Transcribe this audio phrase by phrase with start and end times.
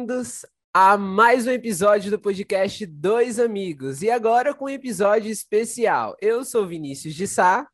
[0.00, 4.00] bem-vindos a mais um episódio do podcast Dois Amigos.
[4.00, 6.16] E agora com um episódio especial.
[6.22, 7.68] Eu sou Vinícius de Sá.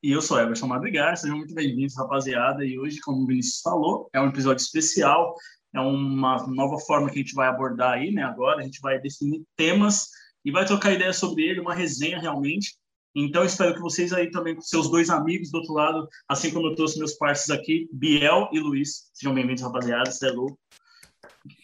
[0.00, 1.16] E eu sou Everson Madrigal.
[1.16, 2.64] Sejam muito bem-vindos, rapaziada.
[2.64, 5.34] E hoje, como o Vinícius falou, é um episódio especial.
[5.74, 8.22] É uma nova forma que a gente vai abordar aí, né?
[8.22, 10.06] Agora a gente vai definir temas
[10.44, 12.76] e vai trocar ideias sobre ele, uma resenha realmente.
[13.20, 16.68] Então, espero que vocês aí também, com seus dois amigos do outro lado, assim como
[16.68, 20.08] eu trouxe meus parceiros aqui, Biel e Luiz, sejam bem-vindos, rapaziada.
[20.08, 20.56] Você é louco.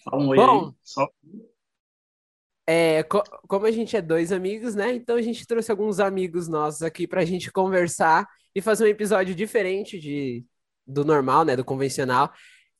[0.02, 0.72] Fala um oi Bom, aí.
[0.82, 1.08] Só...
[2.66, 4.96] É, co- como a gente é dois amigos, né?
[4.96, 9.32] Então a gente trouxe alguns amigos nossos aqui pra gente conversar e fazer um episódio
[9.32, 10.44] diferente de,
[10.84, 11.54] do normal, né?
[11.54, 12.32] Do convencional.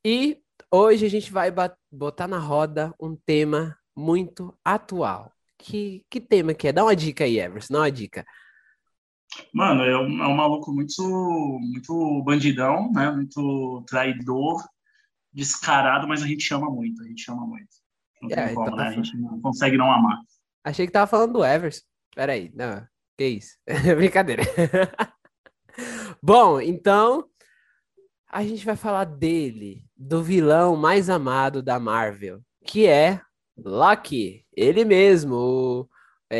[0.04, 1.52] E hoje a gente vai
[1.92, 5.30] botar na roda um tema muito atual.
[5.58, 6.72] Que, que tema que é?
[6.72, 8.26] Dá uma dica aí, Everson, dá uma dica.
[9.52, 11.02] Mano, é um, é um maluco muito,
[11.60, 13.10] muito bandidão, né?
[13.10, 14.62] Muito traidor,
[15.32, 17.68] descarado, mas a gente chama muito, a gente chama muito.
[18.22, 18.88] Não É, tem como, então né?
[18.88, 20.18] A gente não consegue não amar.
[20.64, 21.82] Achei que tava falando do Everson.
[22.14, 22.86] Peraí, não,
[23.18, 23.56] que isso?
[23.96, 24.42] Brincadeira.
[26.22, 27.26] Bom, então
[28.30, 33.20] a gente vai falar dele, do vilão mais amado da Marvel, que é
[33.56, 35.34] Loki, ele mesmo.
[35.34, 35.88] o-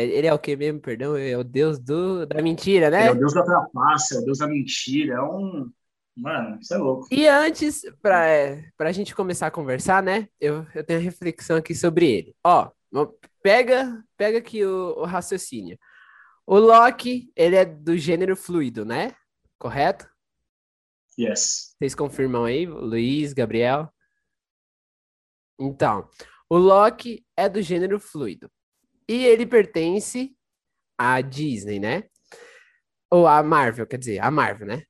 [0.03, 1.15] Ele é o que mesmo, perdão?
[1.15, 3.07] É o deus do, da mentira, né?
[3.07, 5.69] é o deus da trapaça, é o deus da mentira, é um...
[6.17, 7.07] Mano, isso é louco.
[7.11, 10.29] E antes, para a gente começar a conversar, né?
[10.39, 12.35] Eu, eu tenho uma reflexão aqui sobre ele.
[12.41, 12.71] Ó,
[13.43, 15.77] pega, pega aqui o, o raciocínio.
[16.47, 19.13] O Loki, ele é do gênero fluido, né?
[19.59, 20.07] Correto?
[21.19, 21.75] Yes.
[21.77, 23.91] Vocês confirmam aí, Luiz, Gabriel?
[25.59, 26.09] Então,
[26.49, 28.49] o Loki é do gênero fluido.
[29.07, 30.35] E ele pertence
[30.97, 32.03] à Disney, né?
[33.11, 34.83] Ou à Marvel, quer dizer, à Marvel, né?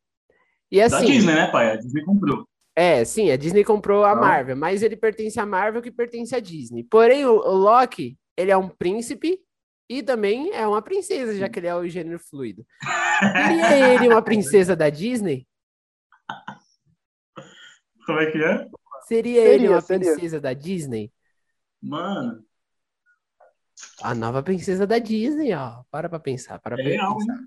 [0.71, 1.71] E Da assim, Disney, né, pai?
[1.71, 2.47] A Disney comprou.
[2.75, 6.33] é, sim, a Disney comprou a Então- Marvel, mas ele pertence à Marvel que pertence
[6.35, 6.83] à Disney.
[6.83, 9.39] Porém, o, o Loki, ele é um príncipe
[9.89, 12.65] e também é uma princesa, já que ele é o gênero fluido.
[13.19, 15.45] Seria ele uma princesa da Disney?
[18.05, 18.67] Como é que é?
[19.07, 20.11] Seria ele Seria, uma seria.
[20.11, 21.11] princesa da Disney?
[21.81, 22.43] Mano,
[24.01, 25.81] A nova princesa da Disney, ó.
[25.91, 27.33] Para pra pensar, para pra é real, pensar.
[27.33, 27.39] hein?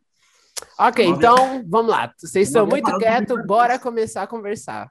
[0.78, 2.12] Ok, então, vamos lá.
[2.19, 4.91] Vocês estão muito quietos, bora começar a conversar.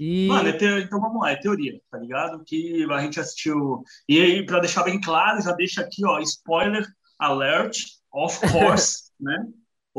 [0.00, 0.26] E...
[0.26, 2.42] Mano, é teo- então vamos lá, é teoria, tá ligado?
[2.44, 3.84] Que a gente assistiu.
[4.08, 6.84] E aí, pra deixar bem claro, já deixa aqui, ó, spoiler
[7.18, 7.76] alert,
[8.12, 9.46] of course, né?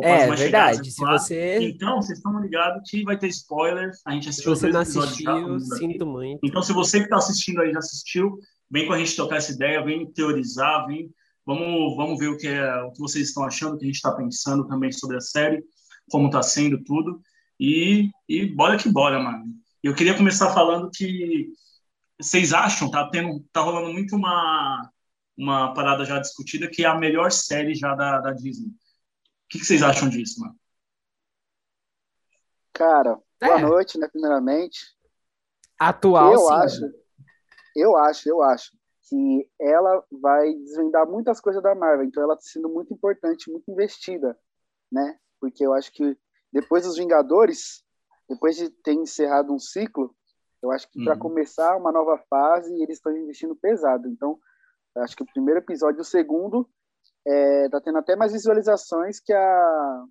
[0.01, 0.91] É, verdade.
[0.91, 3.91] Se você, Então, vocês estão ligados que vai ter spoiler.
[4.05, 6.39] A gente se assistiu os você não assistiu, sinto muito.
[6.43, 8.39] Então, se você que está assistindo aí já assistiu,
[8.73, 11.13] vem com a gente trocar essa ideia, vem teorizar, vem.
[11.45, 13.97] Vamos, vamos ver o que, é, o que vocês estão achando, o que a gente
[13.97, 15.63] está pensando também sobre a série,
[16.09, 17.21] como está sendo tudo.
[17.59, 19.45] E, e bora que bora, mano.
[19.83, 21.49] Eu queria começar falando que
[22.19, 24.89] vocês acham, tá, tendo, tá rolando muito uma,
[25.37, 28.69] uma parada já discutida, que é a melhor série já da, da Disney.
[28.69, 28.73] O
[29.49, 30.55] que, que vocês acham disso, mano?
[32.73, 33.61] Cara, boa É.
[33.61, 34.79] noite, né, primeiramente.
[35.77, 36.53] Atual, eu sim.
[36.53, 37.02] acho,
[37.75, 38.71] eu acho, eu acho
[39.09, 43.69] que ela vai desvendar muitas coisas da Marvel, então ela está sendo muito importante, muito
[43.69, 44.37] investida,
[44.91, 45.17] né?
[45.39, 46.17] Porque eu acho que
[46.51, 47.83] depois dos Vingadores,
[48.29, 50.15] depois de ter encerrado um ciclo,
[50.61, 51.19] eu acho que para Uhum.
[51.19, 54.07] começar uma nova fase, eles estão investindo pesado.
[54.07, 54.39] Então,
[54.95, 56.69] eu acho que o primeiro episódio e o segundo
[57.27, 60.05] é, tá tendo até mais visualizações que a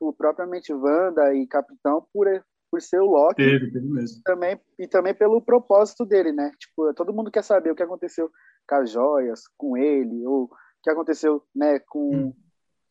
[0.00, 2.28] o propriamente Wanda e Capitão por
[2.70, 4.20] por ser o Loki Teve, teve mesmo.
[4.24, 6.50] também e também pelo propósito dele, né?
[6.58, 8.30] Tipo, todo mundo quer saber o que aconteceu
[8.68, 10.50] com as joias, com ele, ou o
[10.82, 12.34] que aconteceu, né, com Hum.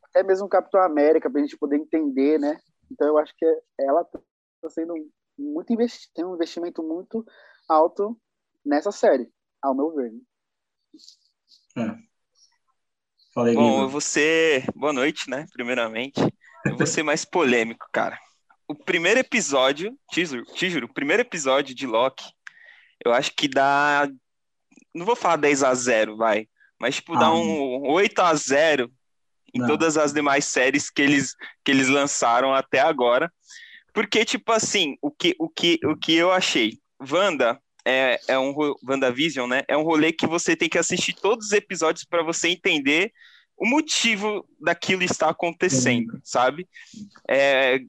[0.04, 2.58] até mesmo o Capitão América, pra gente poder entender, né?
[2.90, 3.46] Então eu acho que
[3.78, 4.20] ela tá
[4.70, 4.94] sendo
[5.38, 7.24] muito investi tem um investimento muito
[7.68, 8.18] alto
[8.64, 9.30] nessa série,
[9.62, 10.12] ao meu ver.
[11.76, 11.98] né?
[13.32, 14.64] Falei, Bom, eu vou ser.
[14.74, 15.46] Boa noite, né?
[15.52, 16.20] Primeiramente.
[16.66, 18.18] Eu vou ser mais polêmico, cara.
[18.68, 22.24] O primeiro episódio, te juro, te juro, o primeiro episódio de Loki,
[23.04, 24.08] eu acho que dá.
[24.94, 26.46] Não vou falar 10 a 0 vai.
[26.78, 28.92] Mas, tipo, dá Ah, um 8 a 0
[29.54, 29.66] em Não.
[29.66, 31.34] todas as demais séries que eles,
[31.64, 33.32] que eles lançaram até agora.
[33.92, 36.78] Porque, tipo assim, o que, o que, o que eu achei?
[37.00, 38.54] Wanda é, é um
[38.86, 39.62] WandaVision, né?
[39.66, 43.12] É um rolê que você tem que assistir todos os episódios para você entender
[43.56, 46.68] o motivo daquilo estar acontecendo, sabe?
[47.28, 47.80] É,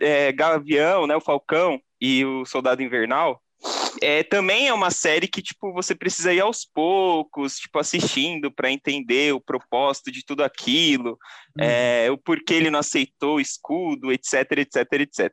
[0.00, 1.16] é, Gavião, né?
[1.16, 3.42] O Falcão e o Soldado Invernal.
[4.00, 8.70] É, também é uma série que tipo você precisa ir aos poucos, tipo assistindo para
[8.70, 11.18] entender o propósito de tudo aquilo,
[11.58, 15.32] é, o porquê ele não aceitou o escudo, etc, etc, etc.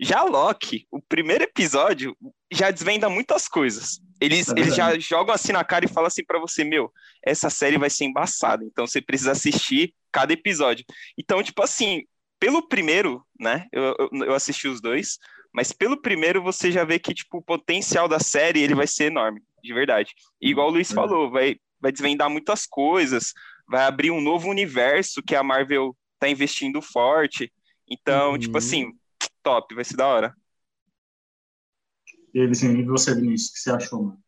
[0.00, 2.16] Já Loki, o primeiro episódio,
[2.52, 4.00] já desvenda muitas coisas.
[4.20, 6.92] Eles, É eles já jogam assim na cara e falam assim pra você, meu,
[7.24, 10.84] essa série vai ser embaçada, então você precisa assistir cada episódio.
[11.18, 12.04] Então, tipo assim,
[12.42, 15.16] pelo primeiro, né, eu, eu, eu assisti os dois,
[15.54, 19.04] mas pelo primeiro você já vê que, tipo, o potencial da série, ele vai ser
[19.04, 20.12] enorme, de verdade.
[20.40, 20.92] E igual o Luiz Verdade.
[20.92, 23.32] falou, vai, vai desvendar muitas coisas,
[23.68, 27.52] vai abrir um novo universo que a Marvel tá investindo forte.
[27.88, 28.38] Então, Uhum.
[28.38, 28.90] tipo assim,
[29.42, 30.34] top, vai ser da hora.
[32.34, 34.22] E e você, Vinícius, o que você achou, mano?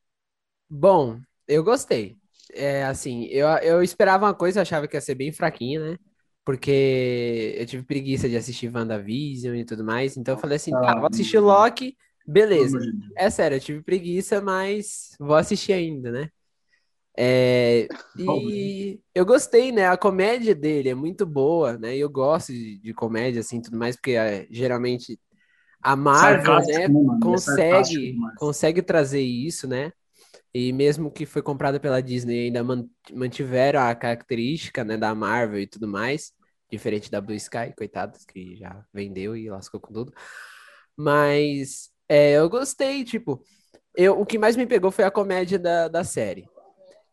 [0.69, 2.17] Bom, eu gostei.
[2.52, 5.99] É assim, eu, eu esperava uma coisa, achava que ia ser bem fraquinha, né?
[6.44, 10.17] Porque eu tive preguiça de assistir WandaVision e tudo mais.
[10.17, 11.96] Então eu falei assim, tá, vou assistir Loki,
[12.26, 12.79] beleza.
[13.17, 16.29] É sério, eu tive preguiça, mas vou assistir ainda, né?
[17.17, 17.88] É,
[18.19, 19.88] e eu gostei, né?
[19.88, 21.96] A comédia dele é muito boa, né?
[21.96, 25.19] E eu gosto de, de comédia, assim, tudo mais, porque é, geralmente
[25.82, 27.19] a Marvel, Sarcástico, né, né, mano?
[27.19, 29.93] É consegue, consegue trazer isso, né?
[30.54, 35.60] E mesmo que foi comprada pela Disney, ainda man- mantiveram a característica, né, da Marvel
[35.60, 36.32] e tudo mais,
[36.70, 40.12] diferente da Blue Sky, coitados, que já vendeu e lascou com tudo.
[40.96, 43.42] Mas é, eu gostei, tipo,
[43.96, 46.46] eu, o que mais me pegou foi a comédia da, da série.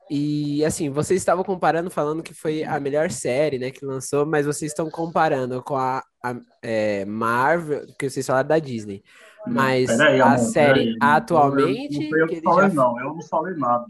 [0.10, 4.46] E assim, vocês estavam comparando, falando que foi a melhor série, né, que lançou, mas
[4.46, 9.04] vocês estão comparando com a, a, é, Marvel, que vocês falaram da Disney.
[9.48, 10.98] Mas Peraí, a amor, série peraí.
[11.02, 13.00] atualmente, Não foi eu ele falei, já- não.
[13.00, 13.86] Eu não falei nada.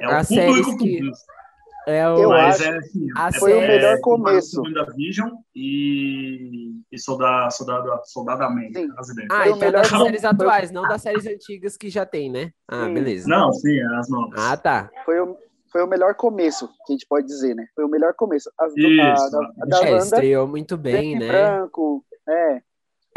[0.00, 1.00] É o As público que.
[1.86, 4.60] É o, Eu Mas acho é assim, a é- foi o é, melhor comparado começo.
[4.60, 8.90] com WandaVision e, e Soldado, Soldado, Soldado América, ideias.
[9.30, 12.30] Ah, Foi o então melhor das séries atuais, não das séries antigas que já tem,
[12.30, 12.50] né?
[12.68, 12.94] Ah, Sim.
[12.94, 13.28] beleza.
[13.28, 14.38] Não, sim, é as novas.
[14.38, 14.90] Ah, tá.
[15.06, 15.36] Foi o,
[15.72, 17.66] foi o melhor começo, que a gente pode dizer, né?
[17.74, 18.50] Foi o melhor começo.
[18.60, 19.02] As, Isso.
[19.02, 21.26] a, da, a da É, Wanda, estreou muito bem, né?
[21.28, 22.60] branco, é.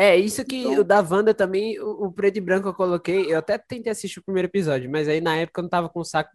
[0.04, 3.32] É, isso que Então- o da Wanda também, o, o preto e branco eu coloquei,
[3.32, 6.00] eu até tentei assistir o primeiro episódio, mas aí na época eu não tava com
[6.00, 6.32] o saco,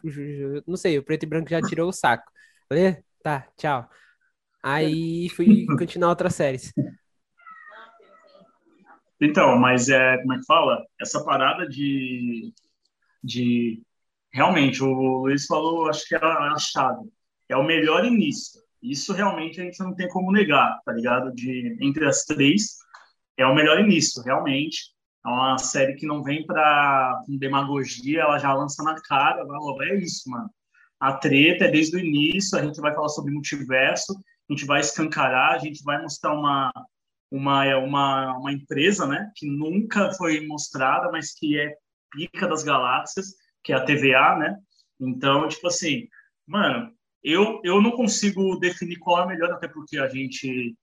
[0.67, 2.31] não sei, o preto e branco já tirou o saco.
[2.69, 3.89] Falei, "Eh, tá, tchau.
[4.63, 6.73] Aí fui continuar outras séries.
[9.21, 10.85] Então, mas é, como é que fala?
[11.01, 12.53] Essa parada de,
[13.23, 13.83] de
[14.33, 17.09] realmente, o Luiz falou, acho que é a, a chave.
[17.49, 18.61] É o melhor início.
[18.83, 21.33] Isso realmente a gente não tem como negar, tá ligado?
[21.35, 22.77] De entre as três,
[23.37, 24.95] é o melhor início, realmente.
[25.25, 29.97] É uma série que não vem com demagogia, ela já lança na cara, vai, é
[29.97, 30.49] isso, mano.
[31.01, 34.13] A treta é desde o início, a gente vai falar sobre multiverso,
[34.49, 36.71] a gente vai escancarar, a gente vai mostrar uma
[37.29, 41.75] uma é uma, uma empresa, né, que nunca foi mostrada, mas que é
[42.13, 43.35] pica das galáxias,
[43.65, 44.57] que é a TVA, né?
[45.01, 46.07] Então, tipo assim,
[46.47, 46.93] mano,
[47.23, 50.77] eu eu não consigo definir qual é a melhor, até porque a gente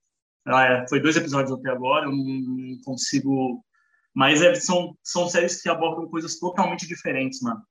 [0.45, 3.63] ah, é, foi dois episódios até agora, eu não, consigo,
[4.13, 7.61] mas é, são são séries que abordam coisas totalmente diferentes, mano.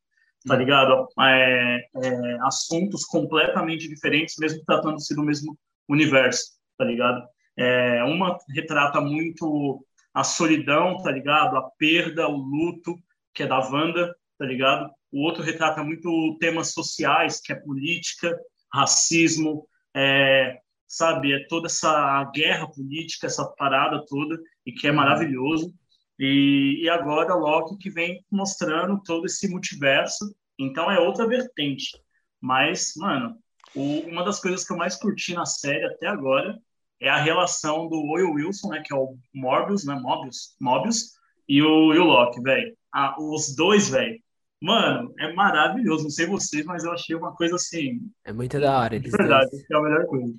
[0.46, 1.06] Tá ligado?
[1.20, 5.56] É, é, assuntos completamente diferentes, mesmo tratando-se do mesmo
[5.88, 7.24] universo, tá ligado?
[7.56, 11.56] É, uma retrata muito a solidão, tá ligado?
[11.56, 12.98] A perda, o luto,
[13.32, 14.90] que é da Wanda, tá ligado?
[15.12, 18.36] O outro retrata muito temas sociais, que é política,
[18.72, 20.58] racismo, é,
[20.93, 21.32] sabe?
[21.32, 25.72] É toda essa guerra política, essa parada toda, e que é maravilhoso.
[26.19, 31.99] E, e agora Loki que vem mostrando todo esse multiverso, então é outra vertente.
[32.39, 33.39] Mas, mano,
[33.75, 36.58] o, uma das coisas que eu mais curti na série até agora
[37.01, 41.13] é a relação do Oil Wilson, né, que é o Morbius, né, Mobius, Mobius
[41.49, 42.77] e o, e o Loki, velho.
[42.94, 44.20] Ah, os dois, velho.
[44.61, 46.05] Mano, é maravilhoso.
[46.05, 49.51] Não sei vocês, mas eu achei uma coisa assim, É muito da hora, eles verdade,
[49.51, 49.65] dois.
[49.70, 50.34] é a melhor coisa.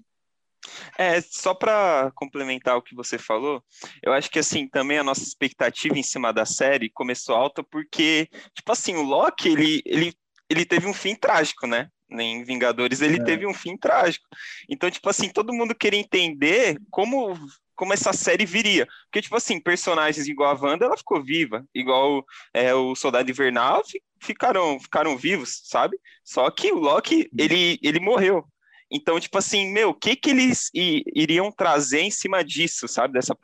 [0.98, 3.64] É, só para complementar o que você falou,
[4.04, 8.28] eu acho que assim, também a nossa expectativa em cima da série começou alta porque,
[8.56, 10.14] tipo assim, o Loki, ele, ele,
[10.50, 11.90] ele teve um fim trágico, né?
[12.12, 13.24] Em Vingadores ele É.
[13.24, 14.26] teve um fim trágico.
[14.70, 17.36] Então, tipo assim, todo mundo queria entender como
[17.76, 18.88] como essa série viria.
[19.06, 21.66] Porque, tipo assim, personagens igual a Wanda, ela ficou viva.
[21.74, 22.24] Igual
[22.54, 25.98] é, o Soldado Invernal, fi- ficaram, ficaram vivos, sabe?
[26.24, 28.46] Só que o Loki, ele, ele morreu.
[28.94, 33.14] Então, tipo assim, meu, o que que eles iriam trazer em cima disso, sabe?
[33.14, 33.36] Dessa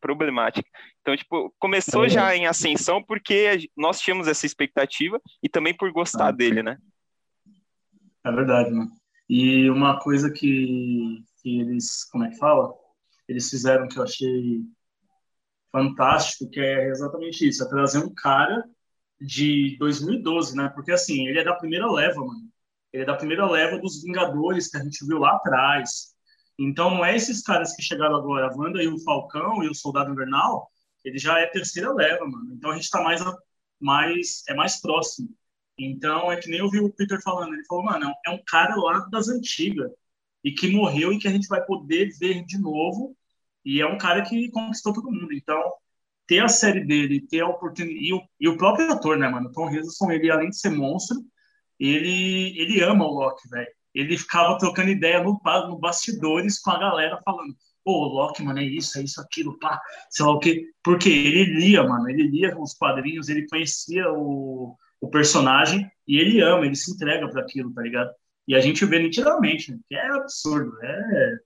[0.00, 0.68] problemática.
[1.00, 2.08] Então, tipo, começou É.
[2.10, 6.32] já em ascensão porque nós tínhamos essa expectativa e também por gostar Ah.
[6.32, 6.76] dele, né?
[8.24, 8.90] É verdade, mano.
[9.28, 12.72] E uma coisa que, que eles, como é que fala?
[13.26, 14.62] Eles fizeram que eu achei
[15.72, 18.64] fantástico, que é exatamente isso, é trazer um cara
[19.20, 20.70] de 2012, né?
[20.74, 22.47] Porque assim, ele é da primeira leva, mano.
[22.92, 26.14] Ele é da primeira leva dos Vingadores que a gente viu lá atrás.
[26.58, 29.74] Então não é esses caras que chegaram agora, a Wanda e o Falcão e o
[29.74, 30.70] Soldado Invernal,
[31.04, 32.52] ele já é terceira leva, mano.
[32.54, 33.22] Então a gente tá mais,
[33.80, 35.28] mais é mais próximo.
[35.78, 38.74] Então é que nem eu vi o Peter falando, ele falou, mano, é um cara
[38.76, 39.90] lá das antigas
[40.42, 43.16] e que morreu e que a gente vai poder ver de novo.
[43.64, 45.32] E é um cara que conquistou todo mundo.
[45.32, 45.60] Então,
[46.26, 48.06] ter a série dele, ter a oportunidade.
[48.06, 49.52] E o, e o próprio ator, né, mano?
[49.52, 51.18] Tom Hiddleston, ele, além de ser monstro,
[51.78, 53.68] ele, ele ama o Loki, velho.
[53.94, 57.54] Ele ficava trocando ideia no, no bastidores com a galera falando:
[57.84, 59.80] pô, o Loki, mano, é isso, é isso, aquilo, pá,
[60.10, 60.64] sei lá o quê.
[60.82, 66.40] Porque ele lia, mano, ele lia os quadrinhos, ele conhecia o, o personagem e ele
[66.40, 68.10] ama, ele se entrega para aquilo, tá ligado?
[68.46, 71.38] E a gente vê nitidamente, né, que é absurdo, é,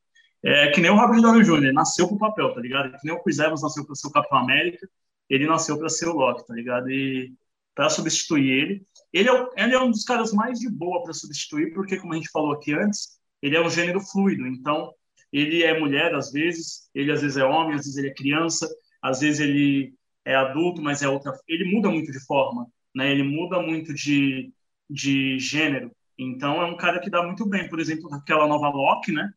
[0.44, 2.92] é que nem o Robert Downey Jr., nasceu pro papel, tá ligado?
[2.92, 4.88] Que nem o Chris Evans nasceu para ser o Capitão América,
[5.28, 6.90] ele nasceu para ser o Loki, tá ligado?
[6.90, 7.32] E
[7.74, 8.86] para substituir ele.
[9.12, 12.16] Ele é, ele é um dos caras mais de boa para substituir, porque, como a
[12.16, 14.47] gente falou aqui antes, ele é um gênero fluido.
[14.47, 14.92] Então,
[15.33, 18.69] ele é mulher às vezes, ele às vezes é homem, às vezes ele é criança,
[19.02, 21.33] às vezes ele é adulto, mas é outra.
[21.49, 23.11] Ele muda muito de forma, né?
[23.11, 24.52] Ele muda muito de,
[24.88, 25.90] de gênero.
[26.19, 27.69] Então é um cara que dá muito bem.
[27.69, 29.33] Por exemplo, aquela nova Loki, né?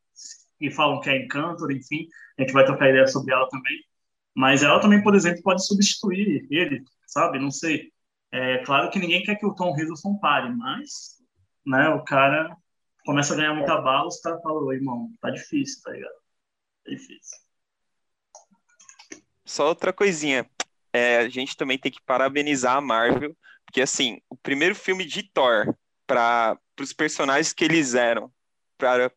[0.60, 3.78] E falam que é Encantor, enfim, a gente vai trocar ideia sobre ela também.
[4.36, 7.40] Mas ela também, por exemplo, pode substituir ele, sabe?
[7.40, 7.92] Não sei.
[8.38, 11.22] É claro que ninguém quer que o Tom Hiddleston pare, mas,
[11.66, 11.88] né?
[11.88, 12.54] O cara
[13.06, 16.12] começa a ganhar muita bala, os caras falam, irmão, tá difícil, tá ligado?
[16.84, 17.38] Tá difícil.
[19.46, 20.46] Só outra coisinha.
[20.92, 23.34] É, a gente também tem que parabenizar a Marvel,
[23.66, 25.74] porque assim, o primeiro filme de Thor
[26.06, 28.30] para os personagens que eles eram,
[28.78, 29.14] para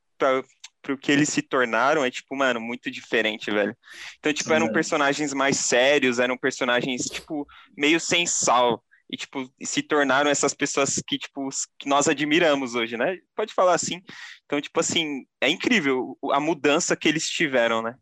[0.89, 3.77] o que eles se tornaram, é tipo, mano, muito diferente, velho.
[4.21, 7.45] Então, tipo, eram personagens mais sérios, eram personagens, tipo,
[7.77, 11.49] meio sem sal e tipo se tornaram essas pessoas que tipo
[11.79, 13.19] que nós admiramos hoje, né?
[13.35, 14.03] Pode falar assim.
[14.45, 17.95] Então, tipo assim, é incrível a mudança que eles tiveram, né?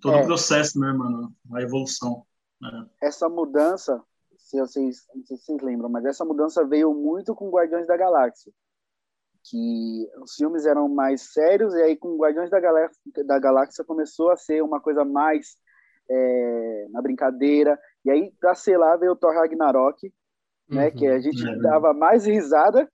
[0.00, 0.24] Todo o é.
[0.24, 1.34] processo, né, mano?
[1.52, 2.24] A evolução.
[2.60, 2.86] Né?
[3.02, 4.02] Essa mudança,
[4.38, 7.96] se vocês, não sei se vocês lembram, mas essa mudança veio muito com Guardiões da
[7.96, 8.52] Galáxia.
[9.48, 14.30] Que os filmes eram mais sérios, e aí com Guardiões da Galáxia, da Galáxia começou
[14.30, 15.56] a ser uma coisa mais
[16.08, 17.78] é, na brincadeira.
[18.06, 20.12] E aí, pra selar, veio o Thor Ragnarok,
[20.70, 20.86] né?
[20.86, 21.56] Uhum, que a gente é.
[21.58, 22.88] dava mais risada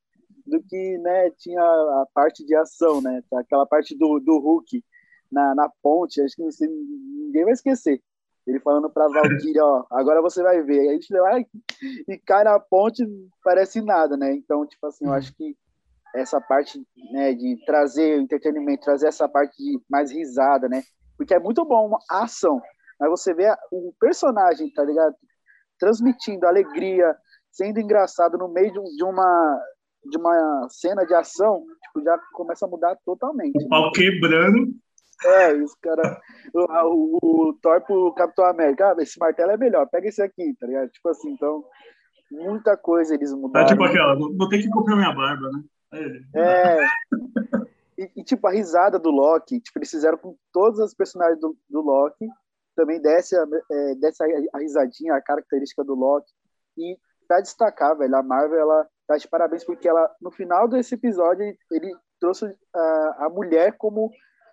[0.47, 3.23] do que né, tinha a parte de ação, né?
[3.35, 4.83] Aquela parte do, do Hulk
[5.31, 8.03] na, na ponte, acho que você, ninguém vai esquecer.
[8.47, 10.81] Ele falando pra Valkyria, ó, agora você vai ver.
[10.81, 11.47] Aí a gente vai
[12.09, 13.07] e cai na ponte,
[13.45, 14.33] parece nada, né?
[14.35, 15.17] Então, tipo assim, eu uhum.
[15.17, 15.55] acho que
[16.15, 20.83] essa parte né, de trazer o entretenimento, trazer essa parte de mais risada, né?
[21.19, 22.61] Porque é muito bom a ação,
[23.03, 25.17] mas você vê o personagem, tá ligado?
[25.77, 27.17] Transmitindo alegria,
[27.51, 29.61] sendo engraçado no meio de, uma
[30.05, 33.61] de uma cena de ação, tipo, já começa a mudar totalmente.
[33.65, 34.69] O pau quebrando.
[35.25, 36.21] É, os cara,
[36.55, 40.55] o, o, o Thor pro Capitão América, ah, esse martelo é melhor, pega esse aqui,
[40.61, 40.89] tá ligado?
[40.91, 41.65] Tipo assim, então,
[42.31, 43.67] muita coisa eles mudaram.
[43.67, 45.63] É tipo aquela, vou ter que comprar minha barba, né?
[46.37, 46.79] É.
[47.99, 51.57] E, e, tipo, a risada do Loki, tipo, eles fizeram com todos os personagens do,
[51.69, 52.27] do Loki,
[52.75, 56.33] também desce a, é, desce a, risadinha, a característica do Loki.
[56.77, 56.97] E
[57.29, 61.45] para destacar, velho, a Marvel, ela tá de parabéns porque ela, no final desse episódio,
[61.71, 64.11] ele trouxe a, a mulher como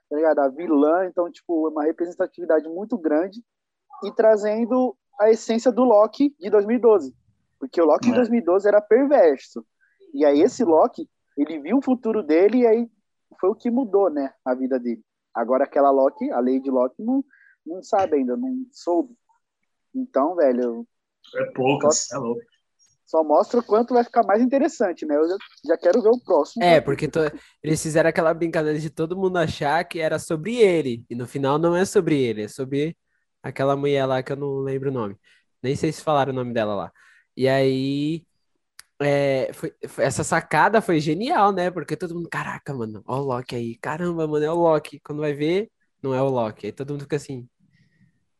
[0.10, 0.40] tá ligado?
[0.40, 3.44] a vilã, então, tipo, uma representatividade muito grande
[4.04, 7.14] e trazendo a essência do Loki de 2012.
[7.60, 8.10] Porque o Loki é.
[8.12, 9.64] de 2012 era perverso.
[10.14, 11.08] E aí esse Loki,
[11.38, 12.90] ele viu o futuro dele e aí
[13.40, 15.04] foi o que mudou, né, a vida dele.
[15.34, 17.24] Agora aquela Loki, a Lady Loki, não,
[17.66, 19.16] não sabe ainda, não soube.
[19.94, 20.88] Então, velho.
[21.36, 22.42] É pouco, só, é louco.
[23.06, 25.16] Só mostra o quanto vai ficar mais interessante, né?
[25.16, 26.64] Eu já, já quero ver o próximo.
[26.64, 27.20] É, porque to...
[27.64, 31.04] eles fizeram aquela brincadeira de todo mundo achar que era sobre ele.
[31.10, 32.96] E no final não é sobre ele, é sobre
[33.42, 35.18] aquela mulher lá que eu não lembro o nome.
[35.62, 36.92] Nem sei se falaram o nome dela lá.
[37.36, 38.24] E aí.
[39.02, 41.72] É, foi, foi, essa sacada foi genial, né?
[41.72, 45.00] Porque todo mundo, caraca, mano, ó o Loki aí, caramba, mano, é o Loki.
[45.00, 45.72] Quando vai ver,
[46.02, 46.68] não é o Loki.
[46.68, 47.48] Aí todo mundo fica assim,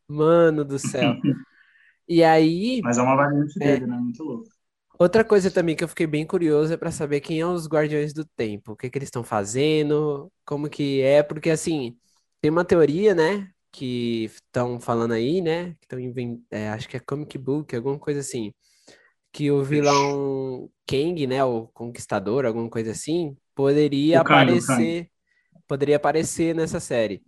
[0.08, 1.14] mano do céu.
[2.08, 2.80] e aí.
[2.84, 3.96] Mas é uma variante é, dele, né?
[3.96, 4.48] Muito louco.
[4.98, 8.12] Outra coisa também que eu fiquei bem curioso é para saber quem são os Guardiões
[8.12, 11.96] do Tempo, o que, que eles estão fazendo, como que é, porque assim,
[12.38, 16.98] tem uma teoria, né, que estão falando aí, né, que estão inventando, é, acho que
[16.98, 18.52] é comic book, alguma coisa assim,
[19.32, 25.08] que o vilão Kang, né, o Conquistador, alguma coisa assim, poderia aparecer,
[25.66, 27.22] poderia aparecer nessa série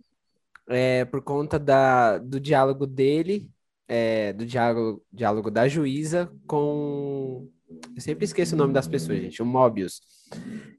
[0.69, 3.51] é, por conta da, do diálogo dele,
[3.87, 7.49] é, do diálogo, diálogo da juíza com.
[7.95, 10.01] Eu sempre esqueço o nome das pessoas, gente, o Mobius.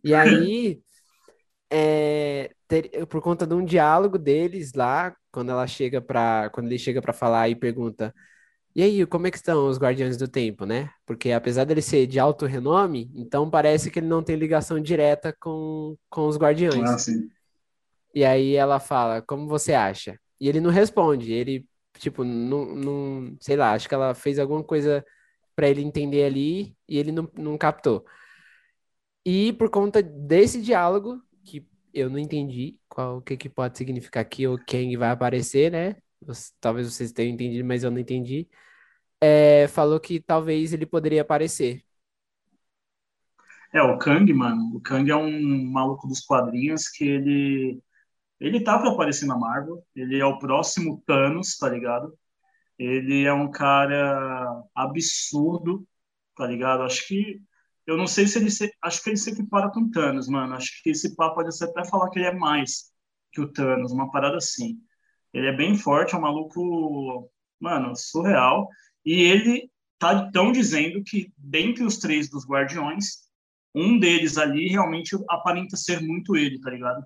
[0.05, 0.81] E aí
[1.71, 6.79] é, ter- por conta de um diálogo deles lá, quando ela chega para, quando ele
[6.79, 8.15] chega para falar e pergunta,
[8.77, 10.91] e aí, como é que estão os Guardiões do Tempo, né?
[11.07, 15.35] Porque apesar dele ser de alto renome, então parece que ele não tem ligação direta
[15.41, 16.91] com, com os Guardiões.
[16.91, 17.31] Ah, sim.
[18.15, 20.19] E aí ela fala, como você acha?
[20.41, 21.67] E ele não responde, ele,
[21.99, 25.05] tipo, não, não, sei lá, acho que ela fez alguma coisa
[25.57, 28.05] para ele entender ali e ele não, não captou.
[29.25, 34.25] E por conta desse diálogo, que eu não entendi qual o que, que pode significar
[34.25, 35.97] que o Kang vai aparecer, né?
[36.61, 38.49] Talvez vocês tenham entendido, mas eu não entendi.
[39.21, 41.83] É, falou que talvez ele poderia aparecer.
[43.73, 47.83] É, o Kang, mano, o Kang é um maluco dos quadrinhos que ele
[48.45, 52.13] ele tá pra aparecer na Marvel, ele é o próximo Thanos, tá ligado?
[52.79, 55.87] Ele é um cara absurdo,
[56.37, 56.83] tá ligado?
[56.83, 57.41] Acho que
[57.87, 60.55] eu não sei se ele se, acho que ele se equipara com o Thanos, mano.
[60.55, 62.93] Acho que esse papo pode até falar que ele é mais
[63.33, 64.79] que o Thanos, uma parada assim.
[65.33, 68.69] Ele é bem forte, é um maluco, mano, surreal.
[69.05, 73.25] E ele tá tão dizendo que dentre os três dos Guardiões,
[73.75, 77.05] um deles ali realmente aparenta ser muito ele, tá ligado?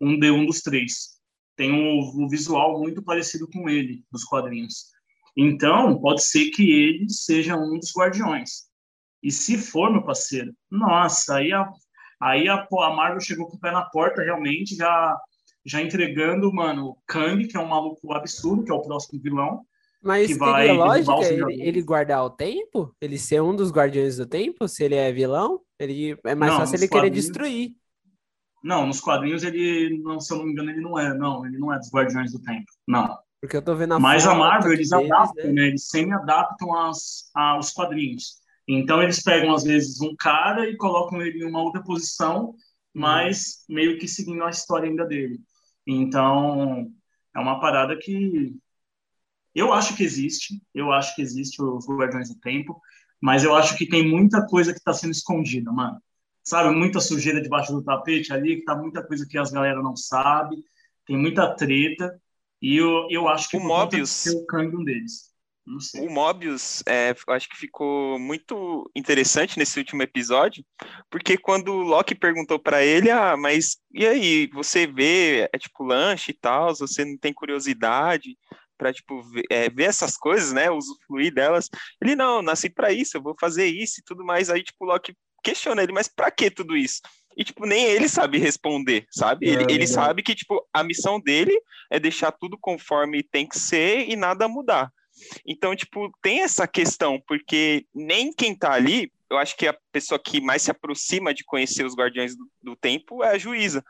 [0.00, 1.20] Um de um dos três.
[1.56, 4.86] Tem o, o visual muito parecido com ele, dos quadrinhos.
[5.36, 8.70] Então, pode ser que ele seja um dos Guardiões.
[9.22, 11.70] E se for, meu parceiro, nossa, aí a,
[12.20, 15.18] aí a, a Marvel chegou com o pé na porta, realmente, já,
[15.64, 19.64] já entregando, mano, o Kang, que é um maluco absurdo, que é o próximo vilão.
[20.02, 22.94] Mas Que vai lógica ele, ele guardar o tempo?
[23.00, 24.66] Ele ser um dos Guardiões do Tempo?
[24.66, 25.60] Se ele é vilão?
[25.78, 27.72] Ele, é mais Não, fácil ele querer destruir.
[28.62, 31.58] Não, nos quadrinhos ele, não, se eu não me engano, ele não é, não, ele
[31.58, 33.18] não é dos Guardiões do Tempo, não.
[33.40, 35.52] Porque eu tô vendo a Mas a Marvel, eles deles, adaptam, né?
[35.52, 35.68] né?
[35.68, 38.38] Eles semi-adaptam as, aos quadrinhos.
[38.68, 42.54] Então, eles pegam, às vezes, um cara e colocam ele em uma outra posição,
[42.92, 45.40] mas meio que seguindo a história ainda dele.
[45.86, 46.92] Então,
[47.34, 48.54] é uma parada que
[49.54, 52.80] eu acho que existe, eu acho que existe os Guardiões do Tempo,
[53.20, 56.00] mas eu acho que tem muita coisa que está sendo escondida, mano.
[56.50, 59.94] Sabe, muita sujeira debaixo do tapete ali, que tá muita coisa que as galera não
[59.94, 60.64] sabe,
[61.06, 62.20] tem muita treta,
[62.60, 65.30] e eu, eu acho que O Mobius- ser o Kang um deles.
[65.94, 70.64] O Mobius, é, eu acho que ficou muito interessante nesse último episódio,
[71.08, 75.84] porque quando o Loki perguntou pra ele, ah, mas e aí, você vê, é tipo
[75.84, 78.36] lanche e tal, você não tem curiosidade
[78.76, 81.68] pra, tipo, ver, é, ver essas coisas, né, usufruir delas?
[82.02, 84.88] Ele, não, nasci pra isso, eu vou fazer isso e tudo mais, aí, tipo, o
[84.88, 87.00] Loki questiona ele, mas pra que tudo isso?
[87.36, 89.46] E, tipo, nem ele sabe responder, sabe?
[89.48, 89.92] É, Ele, ele verdade.
[89.92, 91.56] sabe que, tipo, a missão dele
[91.90, 94.92] é deixar tudo conforme tem que ser e nada mudar.
[95.46, 100.18] Então, tipo, tem essa questão, porque nem quem tá ali, eu acho que a pessoa
[100.18, 103.84] que mais se aproxima de conhecer os Guardiões do, do Tempo é a juíza.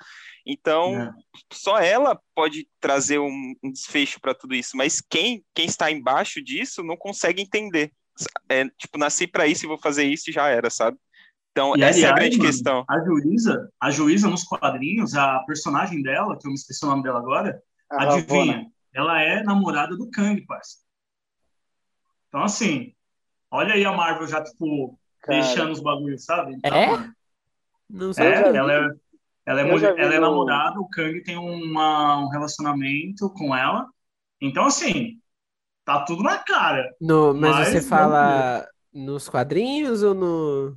[0.46, 1.10] Então, É.
[1.52, 6.42] só ela pode trazer um, um desfecho para tudo isso, mas quem, quem está embaixo
[6.42, 7.90] disso não consegue entender.
[8.50, 10.98] É, tipo, nasci para isso e vou fazer isso e já era, sabe?
[11.52, 12.84] Então, E, essa é a aliás, grande mano, questão.
[12.88, 17.02] A juíza, a juíza nos quadrinhos, a personagem dela, que eu me esqueci o nome
[17.02, 17.60] dela agora,
[17.90, 18.18] A Ravonna.
[18.18, 18.66] adivinha?
[18.92, 20.78] Ela é namorada do Kang, parça.
[22.28, 22.92] Então, assim,
[23.50, 26.54] olha aí a Marvel já, tipo, Cara, deixando os bagulhos, sabe?
[26.54, 26.86] Então, É?
[27.88, 28.26] Não sei.
[28.26, 28.88] É, ela é,
[29.46, 33.86] ela é, mulher- ela é namorada, o Kang tem uma, um relacionamento com ela.
[34.40, 35.20] Então, assim,
[35.84, 36.94] tá tudo na cara.
[37.00, 40.76] No, mas Mas você fala nos quadrinhos ou no.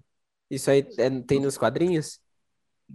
[0.53, 2.19] Isso aí é- tem nos quadrinhos?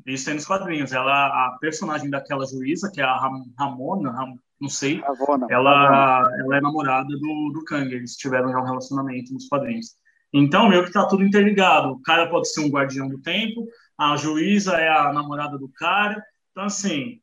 [0.06, 0.92] Isso aí nos quadrinhos.
[0.92, 5.00] Ela, a personagem daquela juíza, que é a Ram- Ramona, Ram- não sei.
[5.00, 5.46] Ravonna.
[5.50, 7.92] ela, ela é namorada do, do Kang.
[7.92, 9.96] Eles tiveram já um relacionamento nos quadrinhos.
[10.32, 11.92] Então, meio que tá tudo interligado.
[11.92, 13.66] O cara pode ser um guardião do tempo,
[13.96, 16.22] a juíza é a namorada do cara.
[16.52, 17.20] Então, assim,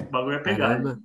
[0.00, 0.68] o bagulho é pegar.
[0.68, 0.98] Caramba.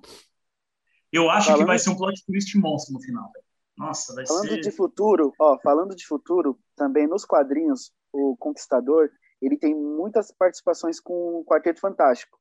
[1.11, 3.29] Eu acho que Falando- vai ser um plot twist monstro no final.
[3.77, 4.61] Nossa, vai Falando ser.
[4.61, 9.09] de futuro, ó, falando de futuro, também nos quadrinhos, o Conquistador,
[9.41, 12.39] ele tem muitas participações com o Quarteto Fantástico.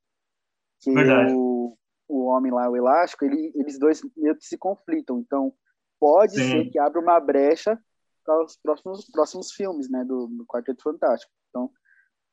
[0.80, 1.33] Que Verdade.
[1.35, 1.76] o,
[2.09, 5.18] o homem lá, o Elástico, ele, eles dois meio que se conflitam.
[5.18, 5.52] Então,
[5.98, 6.50] pode Sim.
[6.50, 7.78] ser que abra uma brecha
[8.24, 11.33] para os próximos, próximos filmes, né, do, do Quarteto Fantástico.
[11.48, 11.70] Então,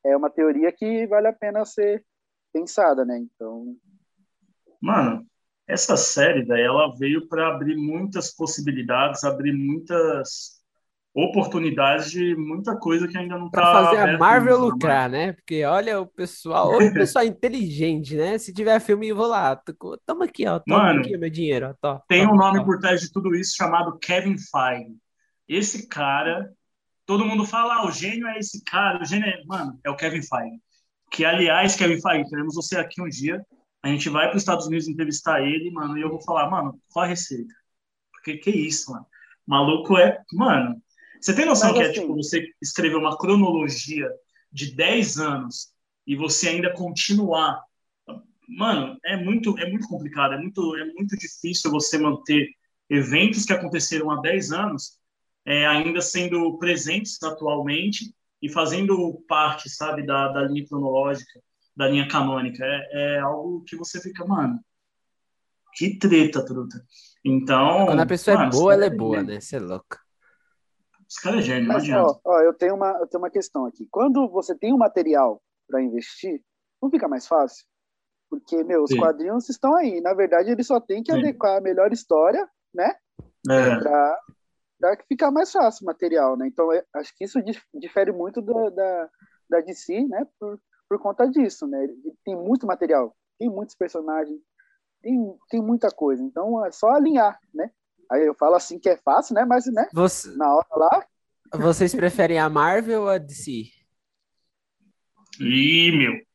[0.04, 2.04] é uma teoria que vale a pena ser
[2.52, 3.18] pensada, né?
[3.18, 3.76] Então,
[4.80, 5.26] Mano,
[5.66, 10.57] essa série, velho, ela veio para abrir muitas possibilidades, abrir muitas
[11.24, 15.32] oportunidades de muita coisa que ainda não Pra tá fazer a Marvel né, lucrar, né?
[15.32, 18.38] Porque olha o pessoal, o pessoal inteligente, né?
[18.38, 19.60] Se tiver filme, eu vou lá.
[20.06, 20.60] Toma aqui, ó.
[20.60, 21.74] Toma Mano, aqui o meu dinheiro, ó.
[21.80, 22.64] Tó, Tem tó, um nome tó.
[22.64, 24.96] por trás de tudo isso chamado Kevin Feige.
[25.48, 26.52] Esse cara,
[27.04, 29.96] todo mundo fala, ah, o gênio é esse cara, o gênio é, mano, é o
[29.96, 30.60] Kevin Feige.
[31.10, 33.44] Que, aliás, Kevin Feige, queremos você aqui um dia.
[33.82, 36.78] A gente vai para os Estados Unidos entrevistar ele, mano, e eu vou falar, mano,
[36.92, 37.54] qual a receita?
[38.12, 39.06] Porque que isso, mano?
[39.46, 40.20] Maluco é.
[40.34, 40.80] Mano,
[41.20, 44.08] você tem noção Mas, que é assim, tipo você escrever uma cronologia
[44.52, 45.68] de 10 anos
[46.06, 47.62] e você ainda continuar.
[48.48, 52.48] Mano, é muito, é muito complicado, é muito, é muito difícil você manter
[52.88, 54.98] eventos que aconteceram há 10 anos
[55.44, 61.40] é, ainda sendo presentes atualmente e fazendo parte, sabe, da, da linha cronológica,
[61.76, 62.64] da linha canônica.
[62.64, 64.58] É, é algo que você fica, mano,
[65.74, 66.84] que treta, truta.
[67.24, 67.86] Então.
[67.86, 69.40] Quando a pessoa é mano, é boa, ela é boa, né?
[69.40, 69.98] Você é louca.
[71.08, 73.88] Os caras é gênio, Mas, ó, ó, eu, tenho uma, eu tenho uma questão aqui.
[73.90, 76.42] Quando você tem um material para investir,
[76.82, 77.64] não fica mais fácil?
[78.28, 78.98] Porque, meu, os Sim.
[78.98, 80.02] quadrinhos estão aí.
[80.02, 81.18] Na verdade, ele só tem que Sim.
[81.18, 82.94] adequar a melhor história, né?
[83.50, 83.78] É.
[83.78, 84.20] Pra,
[84.78, 86.46] pra ficar mais fácil o material, né?
[86.46, 87.38] Então, acho que isso
[87.74, 89.10] difere muito da, da,
[89.48, 90.26] da DC, né?
[90.38, 91.84] Por, por conta disso, né?
[91.84, 94.38] Ele tem muito material, tem muitos personagens,
[95.00, 96.22] tem, tem muita coisa.
[96.22, 97.70] Então, é só alinhar, né?
[98.10, 99.44] Aí eu falo assim que é fácil, né?
[99.44, 99.88] Mas, né?
[99.92, 100.30] Você...
[100.36, 101.06] Na hora lá.
[101.54, 103.70] Vocês preferem a Marvel ou a DC?
[105.40, 106.28] Ih, meu.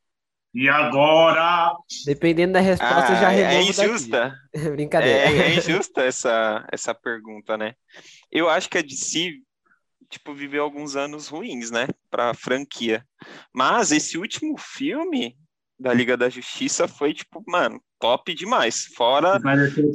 [0.54, 1.76] E agora?
[2.06, 4.36] Dependendo da resposta, ah, já removo É injusta.
[4.72, 5.20] Brincadeira.
[5.20, 7.74] É, é, injusta essa, essa pergunta, né?
[8.32, 9.34] Eu acho que a DC,
[10.10, 11.88] tipo, viveu alguns anos ruins, né?
[12.10, 13.04] Pra franquia.
[13.52, 15.36] Mas esse último filme
[15.80, 18.86] da Liga da Justiça foi, tipo, mano, top demais.
[18.96, 19.40] Fora,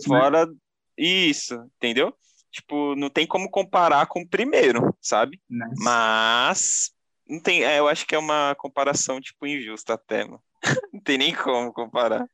[0.04, 0.48] fora
[0.98, 2.12] isso, entendeu?
[2.50, 5.40] Tipo, não tem como comparar com o primeiro, sabe?
[5.48, 5.84] Nice.
[5.84, 6.90] Mas
[7.28, 10.42] não tem, é, eu acho que é uma comparação tipo injusta até, mano.
[10.92, 12.26] não tem nem como comparar.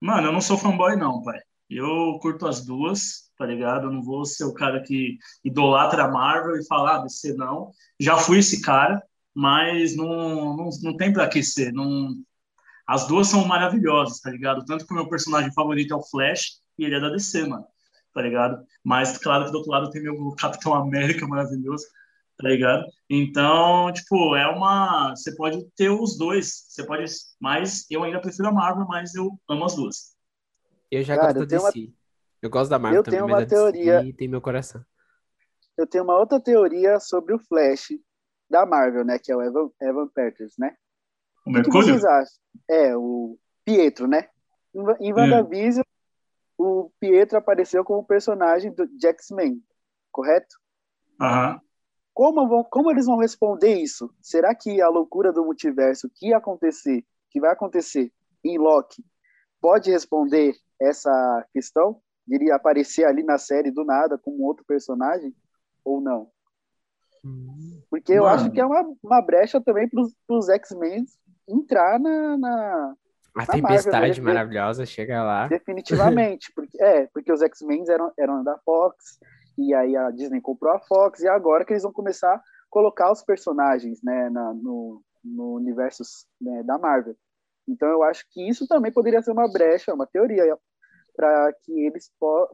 [0.00, 1.38] Mano, eu não sou fanboy não, pai.
[1.68, 3.86] Eu curto as duas, tá ligado?
[3.86, 7.72] Eu não vou ser o cara que idolatra a Marvel e falar ah, DC não.
[7.98, 9.02] Já fui esse cara,
[9.34, 11.72] mas não, não, não tem pra que ser.
[11.72, 12.14] Não...
[12.86, 14.64] As duas são maravilhosas, tá ligado?
[14.64, 17.66] Tanto que o meu personagem favorito é o Flash e ele é da DC, mano
[18.12, 18.64] tá ligado?
[18.84, 21.84] Mas, claro que do outro lado tem meu Capitão América maravilhoso,
[22.38, 22.84] tá ligado?
[23.08, 25.10] Então, tipo, é uma.
[25.10, 27.04] Você pode ter os dois, você pode.
[27.40, 30.16] Mas eu ainda prefiro a Marvel, mas eu amo as duas.
[30.90, 31.78] Eu já Cara, gosto da DC.
[31.78, 31.92] Uma...
[32.42, 34.02] Eu gosto da Marvel eu também, tenho uma teoria...
[34.04, 34.84] e tem meu coração.
[35.76, 37.88] Eu tenho uma outra teoria sobre o Flash
[38.50, 39.18] da Marvel, né?
[39.18, 40.74] Que é o Evan, Evan Peters, né?
[41.46, 42.34] O, o que, que vocês acham?
[42.68, 44.28] É, o Pietro, né?
[45.00, 45.84] Em WandaVision,
[46.58, 49.62] o Pietro apareceu como personagem do X-Men,
[50.10, 50.56] correto?
[51.20, 51.60] Uhum.
[52.14, 54.14] Como, vão, como eles vão responder isso?
[54.20, 58.12] Será que a loucura do multiverso que acontecer, que vai acontecer
[58.44, 59.02] em Loki,
[59.60, 62.00] pode responder essa questão?
[62.28, 65.34] Iria aparecer ali na série do nada como outro personagem
[65.84, 66.30] ou não?
[67.88, 68.34] Porque eu Mano.
[68.34, 70.02] acho que é uma, uma brecha também para
[70.36, 71.04] os X-Men
[71.48, 72.96] entrar na, na,
[73.34, 75.48] a tempestade Marvel, maravilhosa chega lá.
[75.48, 76.52] Definitivamente.
[76.54, 79.18] porque, é, porque os X-Men eram, eram da Fox,
[79.56, 83.10] e aí a Disney comprou a Fox, e agora que eles vão começar a colocar
[83.10, 86.02] os personagens né, na, no, no universo
[86.40, 87.16] né, da Marvel.
[87.66, 90.58] Então eu acho que isso também poderia ser uma brecha, uma teoria,
[91.14, 92.10] para que, eles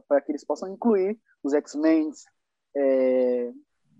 [0.07, 2.11] para que eles possam incluir os X-Men
[2.75, 3.51] é,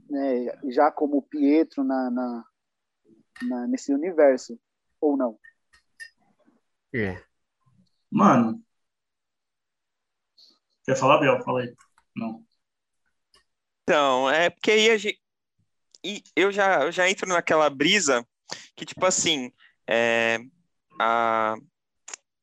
[0.10, 2.46] né, já como Pietro na, na,
[3.48, 4.60] na, nesse universo,
[5.02, 5.38] ou não.
[6.94, 7.22] É.
[8.10, 8.64] Mano.
[10.86, 11.44] Quer falar, Biel?
[11.44, 11.74] Fala aí.
[12.16, 12.44] Não.
[13.84, 15.20] Então, é porque aí a gente.
[16.04, 18.26] E eu já, eu já entro naquela brisa
[18.76, 19.52] que, tipo assim,
[19.88, 20.40] é,
[21.00, 21.56] a,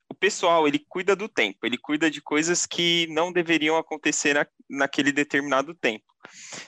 [0.09, 4.47] o pessoal, ele cuida do tempo, ele cuida de coisas que não deveriam acontecer na,
[4.69, 6.05] naquele determinado tempo.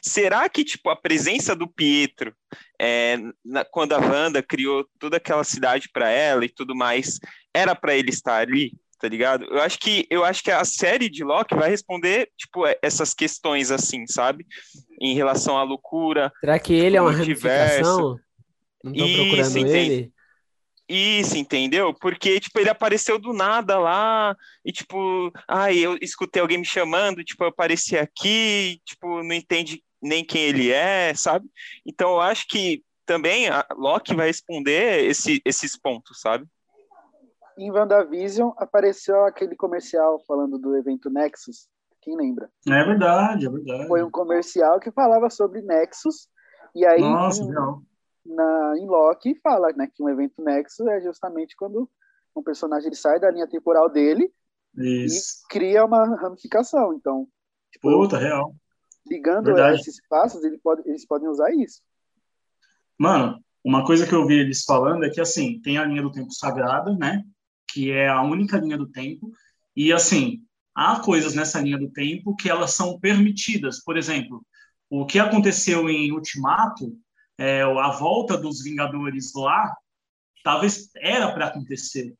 [0.02, 2.34] Será que, tipo, a presença do Pietro,
[2.80, 7.18] é, na, quando a Wanda criou toda aquela cidade para ela e tudo mais,
[7.54, 8.72] era para ele estar ali?
[9.00, 9.44] Tá ligado?
[9.44, 13.70] Eu acho que eu acho que a série de Loki vai responder tipo essas questões
[13.70, 14.44] assim, sabe?
[15.00, 16.32] Em relação à loucura.
[16.40, 18.18] Será que ele é uma ramificação?
[18.82, 20.12] Não estão procurando ele?
[20.88, 21.92] Isso, entendeu?
[21.92, 27.22] Porque, tipo, ele apareceu do nada lá, e, tipo, ai, eu escutei alguém me chamando,
[27.22, 31.46] tipo, eu apareci aqui, tipo, não entende nem quem ele é, sabe?
[31.84, 36.46] Então, eu acho que também a Loki vai responder esse, esses pontos, sabe?
[37.58, 41.68] Em WandaVision apareceu aquele comercial falando do evento Nexus,
[42.00, 42.48] quem lembra?
[42.66, 43.88] É verdade, é verdade.
[43.88, 46.28] Foi um comercial que falava sobre Nexus,
[46.74, 47.82] e aí Nossa, um,
[48.28, 51.90] na, em Loki fala né, que um evento Nexus é justamente quando
[52.36, 54.32] um personagem ele sai da linha temporal dele
[54.76, 55.42] Isso.
[55.44, 56.92] e cria uma ramificação.
[56.94, 57.26] Então,
[57.72, 58.54] tipo, Puta, real.
[59.06, 59.80] ligando Verdade.
[59.80, 61.80] esses passos, ele pode, eles podem usar isso.
[62.98, 66.12] Mano, Uma coisa que eu vi eles falando é que, assim, tem a linha do
[66.12, 67.22] tempo sagrada, né?
[67.70, 69.30] Que é a única linha do tempo.
[69.76, 70.42] E, assim,
[70.74, 73.82] há coisas nessa linha do tempo que elas são permitidas.
[73.82, 74.42] Por exemplo,
[74.88, 76.96] o que aconteceu em Ultimato,
[77.38, 79.72] é, a volta dos Vingadores lá,
[80.42, 82.14] talvez era para acontecer.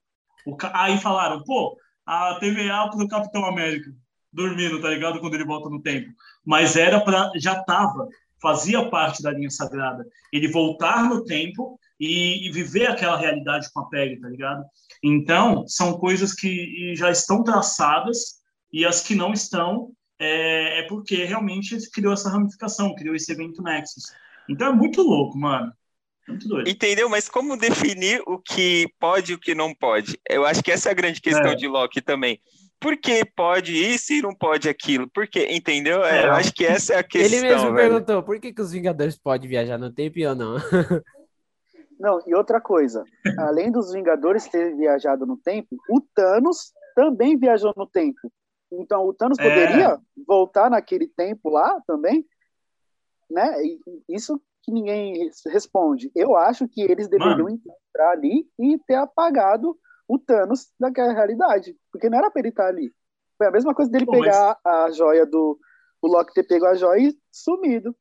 [0.47, 1.77] O, aí falaram, pô,
[2.07, 3.91] a TVA pro Capitão América
[4.33, 5.21] dormindo, tá ligado?
[5.21, 6.11] Quando ele volta no tempo.
[6.45, 8.09] Mas era para já tava
[8.41, 10.07] fazia parte da linha sagrada.
[10.33, 14.65] Ele voltar no tempo e, e, viver aquela realidade com a Peg, tá ligado?
[15.03, 18.39] Então, são coisas que já estão traçadas
[18.73, 23.63] e as que não estão é, é porque realmente criou essa ramificação, criou esse evento
[23.63, 24.05] Nexus.
[24.49, 25.73] Então é muito louco, mano.
[26.27, 26.69] Muito doido.
[26.69, 27.09] Entendeu?
[27.09, 30.19] Mas como definir o que pode e o que não pode?
[30.29, 31.55] Eu acho que essa é a grande questão é.
[31.55, 32.41] de Loki também
[32.81, 35.09] por que pode isso e não pode aquilo?
[35.11, 35.49] Por quê?
[35.51, 36.05] Entendeu?
[36.05, 37.39] É, eu acho que essa é a questão.
[37.39, 37.91] Ele mesmo velho.
[37.91, 40.57] perguntou por que, que os Vingadores podem viajar no tempo e eu não.
[42.01, 43.03] Não, e outra coisa,
[43.37, 48.33] além dos Vingadores terem viajado no tempo, o Thanos também viajou no tempo.
[48.71, 49.99] Então o Thanos poderia é.
[50.25, 52.25] voltar naquele tempo lá também,
[53.31, 53.55] né?
[54.09, 56.11] Isso que ninguém responde.
[56.15, 57.61] Eu acho que eles deveriam Mano.
[57.91, 61.77] entrar ali e ter apagado o Thanos daquela realidade.
[61.93, 62.93] Porque não era pra ele estar ali.
[63.37, 64.75] Foi a mesma coisa dele Pô, pegar mas...
[64.75, 65.59] a joia do.
[66.01, 67.95] O Loki ter pego a joia e sumido.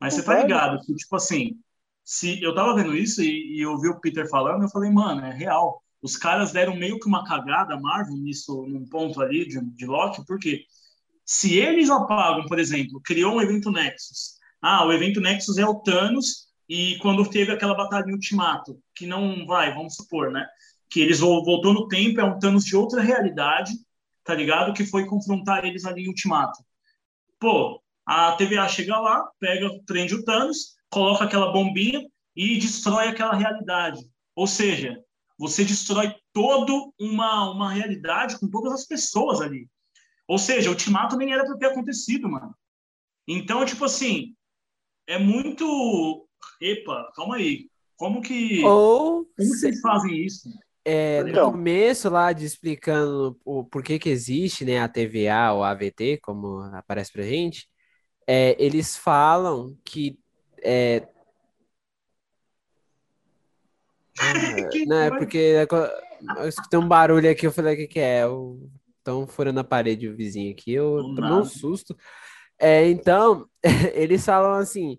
[0.00, 1.58] Mas você tá ligado que, tipo assim,
[2.04, 5.24] se eu tava vendo isso e, e eu vi o Peter falando, eu falei, mano,
[5.24, 5.82] é real.
[6.00, 10.24] Os caras deram meio que uma cagada, Marvel, nisso, num ponto ali de, de Loki,
[10.26, 10.64] porque
[11.26, 14.36] se eles apagam, por exemplo, criou um evento Nexus.
[14.62, 19.06] Ah, o evento Nexus é o Thanos e quando teve aquela batalha em Ultimato, que
[19.06, 20.46] não vai, vamos supor, né?
[20.88, 23.72] Que eles voltou no tempo, é um Thanos de outra realidade,
[24.22, 24.72] tá ligado?
[24.72, 26.64] Que foi confrontar eles ali em Ultimato.
[27.40, 33.34] Pô, a TVA chega lá, pega, prende o Thanos, coloca aquela bombinha e destrói aquela
[33.34, 34.00] realidade.
[34.36, 34.96] Ou seja,
[35.36, 39.68] você destrói toda uma, uma realidade com todas as pessoas ali.
[40.28, 42.54] Ou seja, o ultimato nem era para ter acontecido, mano.
[43.28, 44.34] Então, tipo assim,
[45.06, 46.28] é muito
[46.60, 47.68] epa, calma aí.
[47.96, 48.64] Como que.
[48.64, 49.24] Ou.
[49.24, 49.60] Como se...
[49.60, 50.48] vocês fazem isso?
[50.84, 51.50] É, no então.
[51.50, 56.60] começo lá de explicando o porquê que existe né, a TVA ou a AVT, como
[56.76, 57.68] aparece pra gente,
[58.26, 60.18] é, eles falam que.
[60.62, 61.08] É...
[64.86, 65.54] não, é porque
[66.38, 68.22] eu escutei um barulho aqui, eu falei, o que, que é?
[69.06, 71.96] Estão furando a parede o vizinho aqui, eu tomei um susto.
[72.58, 73.48] É, então,
[73.94, 74.98] eles falam assim,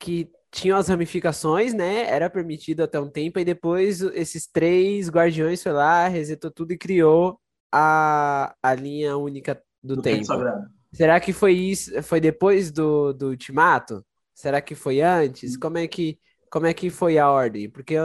[0.00, 2.02] que tinham as ramificações, né?
[2.10, 6.78] Era permitido até um tempo, e depois esses três guardiões foi lá, resetou tudo e
[6.78, 7.38] criou
[7.70, 10.26] a, a linha única do, do tempo.
[10.26, 10.44] tempo
[10.92, 12.02] Será que foi isso?
[12.02, 14.04] Foi depois do, do ultimato?
[14.34, 15.54] Será que foi antes?
[15.54, 15.60] Hum.
[15.60, 16.18] Como é que
[16.50, 17.68] como é que foi a ordem?
[17.68, 17.96] Porque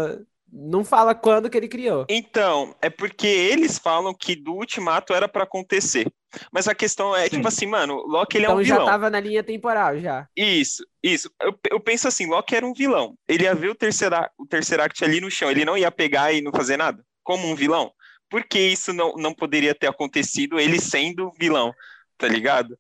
[0.52, 2.06] não fala quando que ele criou.
[2.10, 6.12] Então, é porque eles falam que do ultimato era para acontecer.
[6.52, 7.38] Mas a questão é, tipo Sim.
[7.38, 8.78] tipo assim, mano, Loki ele então, é um vilão.
[8.78, 10.28] Então já tava na linha temporal, já.
[10.36, 11.32] Isso, isso.
[11.42, 13.16] Eu, eu penso assim, Loki era um vilão.
[13.28, 16.32] Ele ia ver o terceiro, o terceiro act ali no chão, ele não ia pegar
[16.32, 17.92] e não fazer nada, como um vilão.
[18.30, 21.74] Por que isso não, não poderia ter acontecido, ele sendo vilão,
[22.18, 22.78] tá ligado?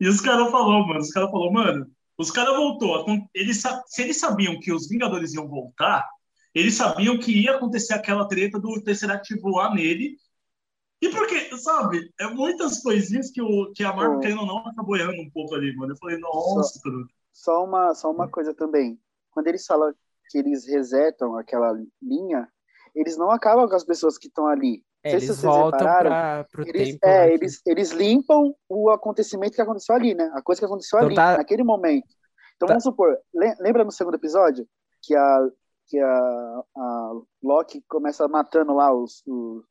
[0.00, 1.86] E os caras falaram, mano, os caras falaram, mano,
[2.18, 3.06] os caras voltou.
[3.32, 6.04] Eles, se eles sabiam que os Vingadores iam voltar,
[6.54, 10.16] eles sabiam que ia acontecer aquela treta do Tesseract voar nele.
[11.02, 14.96] E porque, sabe, é muitas coisinhas que, o, que a Marvel, querendo ou não, acabou
[14.96, 15.92] errando um pouco ali, mano.
[15.92, 16.90] Eu falei, nossa, só,
[17.32, 18.98] só uma Só uma coisa também.
[19.30, 19.92] Quando eles falam
[20.30, 22.48] que eles resetam aquela linha,
[22.94, 24.82] eles não acabam com as pessoas que estão ali.
[25.02, 26.98] É, eles se voltam para o tempo.
[27.02, 27.34] É, né?
[27.34, 30.30] eles, eles limpam o acontecimento que aconteceu ali, né?
[30.34, 31.36] A coisa que aconteceu então ali, tá...
[31.36, 32.06] naquele momento.
[32.56, 32.74] Então tá...
[32.74, 33.18] vamos supor,
[33.60, 34.66] lembra no segundo episódio
[35.02, 35.48] que a
[35.86, 39.64] que a, a Loki começa matando lá os, os,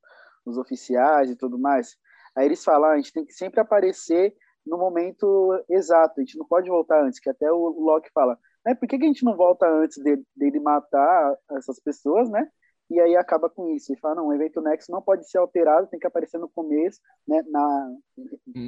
[0.45, 1.95] os, oficiais e tudo mais.
[2.36, 6.38] Aí eles falam, ah, a gente tem que sempre aparecer no momento exato, a gente
[6.38, 9.26] não pode voltar antes, que até o Loki fala, né, por que, que a gente
[9.26, 12.47] não volta antes dele, dele matar essas pessoas, né?
[12.89, 13.91] E aí acaba com isso.
[13.91, 16.99] Ele fala, não, o evento Nexo não pode ser alterado, tem que aparecer no começo,
[17.28, 17.91] né, na,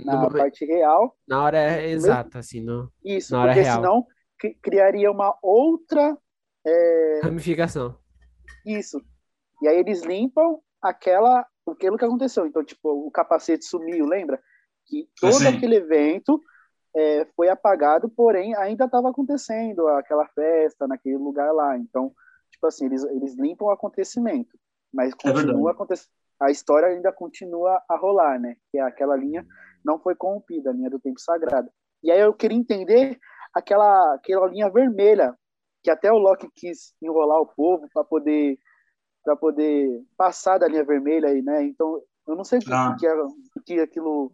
[0.05, 1.15] na no parte real.
[1.27, 3.75] Na hora exata, assim, no, Isso, na hora porque real.
[3.75, 4.05] senão
[4.61, 6.17] criaria uma outra
[6.65, 7.19] é...
[7.23, 7.97] Ramificação.
[8.65, 9.01] Isso.
[9.61, 12.45] E aí eles limpam aquela, aquilo que aconteceu.
[12.45, 14.41] Então, tipo, o capacete sumiu, lembra?
[14.85, 15.47] Que todo assim.
[15.47, 16.41] aquele evento
[16.95, 21.77] é, foi apagado, porém ainda estava acontecendo aquela festa naquele lugar lá.
[21.77, 22.13] Então,
[22.51, 24.57] tipo assim, eles, eles limpam o acontecimento,
[24.93, 26.09] mas é continua é acontecendo.
[26.39, 28.57] A história ainda continua a rolar, né?
[28.69, 29.45] Que é aquela linha
[29.85, 31.69] não foi corrompida, a linha do tempo sagrado.
[32.03, 33.17] E aí eu queria entender
[33.53, 35.37] aquela, aquela linha vermelha
[35.85, 38.57] que até o Loki quis enrolar o povo para poder
[39.23, 41.63] para poder passar da linha vermelha aí, né?
[41.63, 42.91] Então, eu não sei ah.
[42.91, 44.31] o, que, é, o que aquilo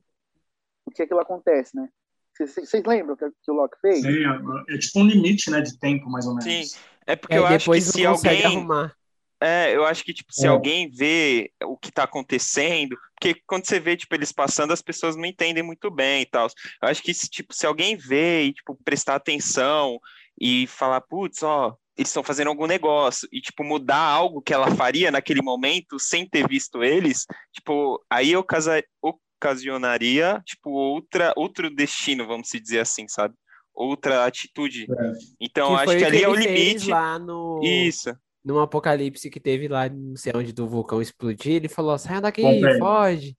[0.85, 1.89] o que aquilo acontece, né?
[2.37, 4.01] Vocês lembram que, que o Loki fez?
[4.01, 6.71] Sim, é, é tipo um limite, né, de tempo, mais ou menos.
[6.71, 8.95] Sim, é porque é, eu acho que se alguém arrumar.
[9.41, 10.49] É, eu acho que, tipo, se é.
[10.49, 15.15] alguém vê o que tá acontecendo, porque quando você vê, tipo, eles passando, as pessoas
[15.15, 16.47] não entendem muito bem e tal.
[16.81, 19.99] Eu acho que, tipo, se alguém vê e, tipo, prestar atenção
[20.41, 24.71] e falar, putz, ó, eles estão fazendo algum negócio e, tipo, mudar algo que ela
[24.71, 28.83] faria naquele momento sem ter visto eles, tipo, aí eu casa...
[29.39, 33.35] ocasionaria, tipo, outra, outro destino, vamos dizer assim, sabe?
[33.71, 34.87] Outra atitude.
[34.89, 35.11] É.
[35.39, 36.89] Então, que acho que ali que é o limite.
[36.89, 37.61] Lá no...
[37.63, 38.11] Isso
[38.43, 42.41] num apocalipse que teve lá, não sei onde, do vulcão explodir, ele falou: sai daqui,
[42.79, 43.37] foge.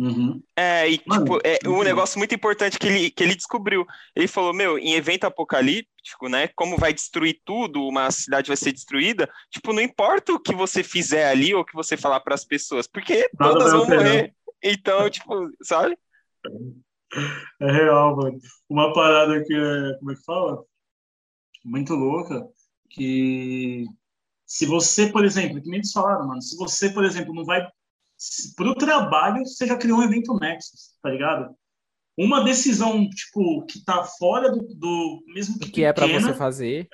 [0.00, 0.42] Uhum.
[0.56, 3.86] É, e tipo, é um negócio muito importante que ele, que ele descobriu.
[4.16, 6.48] Ele falou, meu, em evento apocalíptico, né?
[6.56, 10.82] Como vai destruir tudo, uma cidade vai ser destruída, tipo, não importa o que você
[10.82, 14.34] fizer ali ou o que você falar para as pessoas, porque Nada todas vão morrer.
[14.62, 15.98] Então, tipo, sabe?
[17.60, 18.38] É real, mano.
[18.70, 20.64] Uma parada que é, como é que fala?
[21.62, 22.48] Muito louca
[22.88, 23.84] que
[24.46, 27.68] se você, por exemplo, que nem eles falaram, mano, se você, por exemplo, não vai
[28.56, 31.54] para o trabalho, você já criou um evento Nexus, tá ligado?
[32.16, 36.88] Uma decisão, tipo, que tá fora do, do mesmo que, que é para você fazer.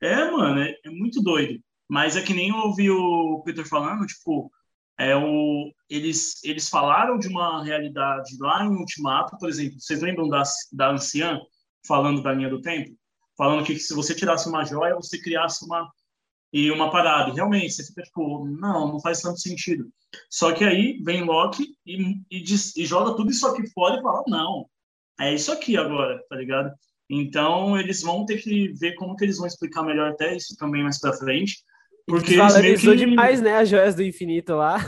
[0.00, 1.60] É, mano, é, é, muito doido.
[1.88, 4.50] Mas é que nem eu ouvi o Peter falando, tipo,
[4.98, 10.28] é o, eles, eles falaram de uma realidade lá em Ultimato, por exemplo, vocês lembram
[10.28, 11.38] da, da anciã
[11.86, 12.96] falando da linha do tempo?
[13.38, 15.88] falando que se você tirasse uma joia, você criasse uma
[16.52, 17.30] e uma parada.
[17.30, 19.88] E realmente, você fica tipo, não, não faz tanto sentido.
[20.30, 24.02] Só que aí vem Loki e, e, diz, e joga tudo isso aqui fora e
[24.02, 24.66] fala, não,
[25.20, 26.72] é isso aqui agora, tá ligado?
[27.10, 30.82] Então, eles vão ter que ver como que eles vão explicar melhor até isso também
[30.82, 31.56] mais pra frente.
[32.06, 32.98] Porque eles valorizou que...
[32.98, 34.78] demais, né, as joias do infinito lá.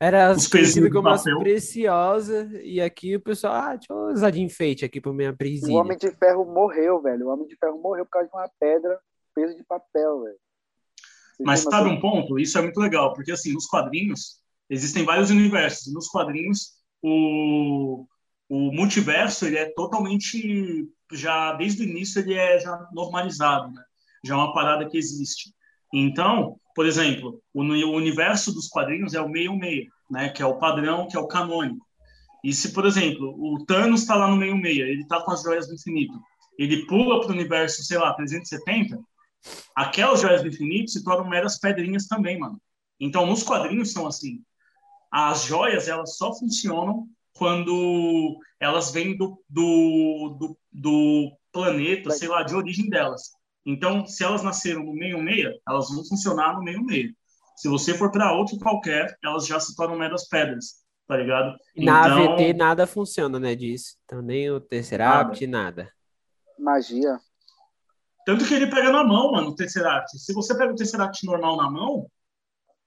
[0.00, 4.84] Era conhecido como as preciosas, e aqui o pessoal, ah, deixa eu usar de enfeite
[4.84, 5.78] aqui pro minha prisinha.
[5.78, 7.26] O Homem de Ferro morreu, velho.
[7.26, 8.98] O Homem de Ferro morreu por causa de uma pedra
[9.34, 10.38] peso de papel, velho.
[11.40, 12.38] Mas sabe um ponto?
[12.38, 15.92] Isso é muito legal, porque assim, nos quadrinhos existem vários universos.
[15.92, 18.06] Nos quadrinhos, o,
[18.48, 23.82] o multiverso ele é totalmente já desde o início ele é já normalizado, né?
[24.24, 25.52] Já é uma parada que existe.
[25.92, 30.28] Então, por exemplo, o, o universo dos quadrinhos é o meio-meio, né?
[30.28, 31.84] Que é o padrão, que é o canônico.
[32.42, 35.66] E se, por exemplo, o Thanos está lá no meio-meio, ele está com as joias
[35.66, 36.12] do infinito,
[36.58, 38.98] ele pula para o universo, sei lá, 370,
[39.74, 42.60] aquelas joias do infinito se tornam meras pedrinhas também, mano.
[42.98, 44.42] Então, nos quadrinhos são assim.
[45.10, 52.42] As joias, elas só funcionam quando elas vêm do, do, do, do planeta, sei lá,
[52.42, 53.32] de origem delas.
[53.66, 57.12] Então, se elas nasceram no meio-meia, elas vão funcionar no meio-meia.
[57.56, 61.56] Se você for para outro qualquer, elas já se tornam meras pedras, tá ligado?
[61.76, 62.32] Na então...
[62.32, 63.96] AVT nada funciona, né, disso.
[64.04, 65.82] Então, nem o Tesseract, nada.
[65.84, 65.92] nada.
[66.58, 67.18] Magia.
[68.24, 70.18] Tanto que ele pega na mão, mano, o Tesseract.
[70.18, 72.06] Se você pega o Tesseract normal na mão,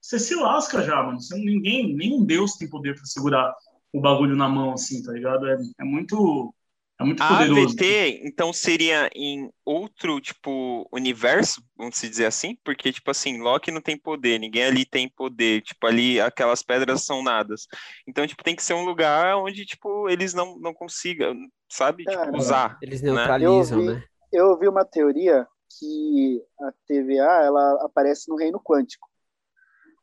[0.02, 1.19] você se lasca já, mano.
[1.19, 3.54] Você, ninguém, nenhum deus tem poder para segurar
[3.93, 5.47] o bagulho na mão, assim, tá ligado?
[5.47, 6.54] É, é muito
[7.00, 7.76] é muito a poderoso.
[7.76, 12.58] AVT, então, seria em outro, tipo, universo, vamos dizer assim?
[12.63, 15.62] Porque, tipo assim, Loki não tem poder, ninguém ali tem poder.
[15.62, 17.67] Tipo, ali aquelas pedras são nadas.
[18.08, 21.36] Então, tipo, tem que ser um lugar onde, tipo, eles não, não consigam,
[21.69, 22.04] sabe?
[22.04, 22.78] Tipo, Cara, tipo, usar.
[22.82, 23.12] Eles né?
[23.12, 24.04] neutralizam, né?
[24.32, 25.48] Eu ouvi uma teoria
[25.80, 29.08] que a TVA, ela aparece no reino quântico.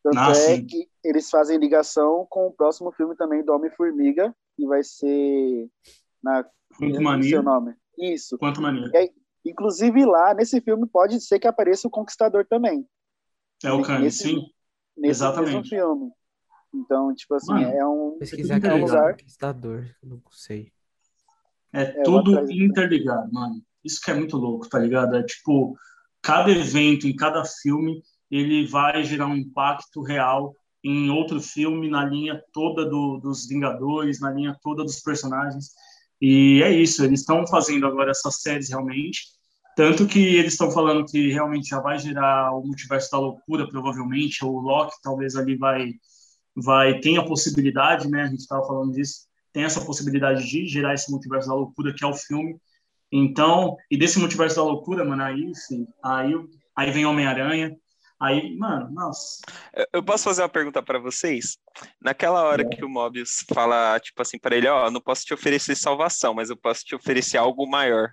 [0.03, 0.67] Tanto ah, é sim.
[0.67, 5.71] que eles fazem ligação com o próximo filme também do Homem-Formiga, que vai ser
[6.23, 6.45] na
[6.77, 7.31] Quanto Mania.
[7.31, 7.75] Seu nome.
[7.99, 8.37] Isso.
[8.37, 8.91] Quanto Mania.
[8.95, 9.11] Aí,
[9.45, 12.87] inclusive lá, nesse filme, pode ser que apareça o Conquistador também.
[13.63, 14.43] É o Kanye, sim.
[14.97, 15.55] Nesse Exatamente.
[15.55, 16.13] mesmo filme.
[16.75, 18.19] Então, tipo assim, Mano, é um.
[18.19, 19.13] Pesquisar aqui, lugar...
[19.13, 20.73] Conquistador, não sei.
[21.73, 23.63] É, é tudo interligado, mano.
[23.85, 25.17] Isso que é muito louco, tá ligado?
[25.17, 25.77] É tipo,
[26.23, 32.05] cada evento, em cada filme, ele vai gerar um impacto real em outro filme, na
[32.05, 35.71] linha toda do, dos Vingadores, na linha toda dos personagens.
[36.21, 39.23] E é isso, eles estão fazendo agora essas séries realmente.
[39.77, 44.45] Tanto que eles estão falando que realmente já vai gerar o multiverso da loucura, provavelmente,
[44.45, 45.93] ou o Loki talvez ali vai,
[46.55, 48.23] vai tem a possibilidade, né?
[48.23, 52.05] A gente estava falando disso, tem essa possibilidade de gerar esse multiverso da loucura, que
[52.05, 52.57] é o filme.
[53.17, 56.35] Então, e desse multiverso da loucura, mano, aí, sim, aí,
[56.75, 57.77] aí vem Homem-Aranha,
[58.21, 59.43] Aí, mano, nossa.
[59.93, 61.59] Eu posso fazer uma pergunta para vocês?
[62.01, 62.65] Naquela hora é.
[62.65, 66.33] que o Mobius fala, tipo assim, para ele, ó, oh, não posso te oferecer salvação,
[66.33, 68.11] mas eu posso te oferecer algo maior.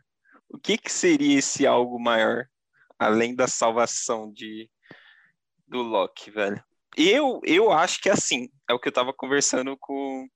[0.49, 2.45] O que, que seria esse algo maior,
[2.99, 4.69] além da salvação de
[5.65, 6.61] do Loki, velho?
[6.97, 10.27] Eu, eu acho que é assim, é o que eu tava conversando com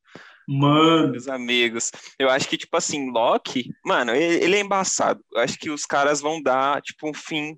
[0.48, 1.92] Mano, meus amigos.
[2.20, 5.24] Eu acho que, tipo assim, Loki, mano, ele, é embaçado.
[5.34, 7.58] Eu acho que os caras vão dar, tipo, um fim.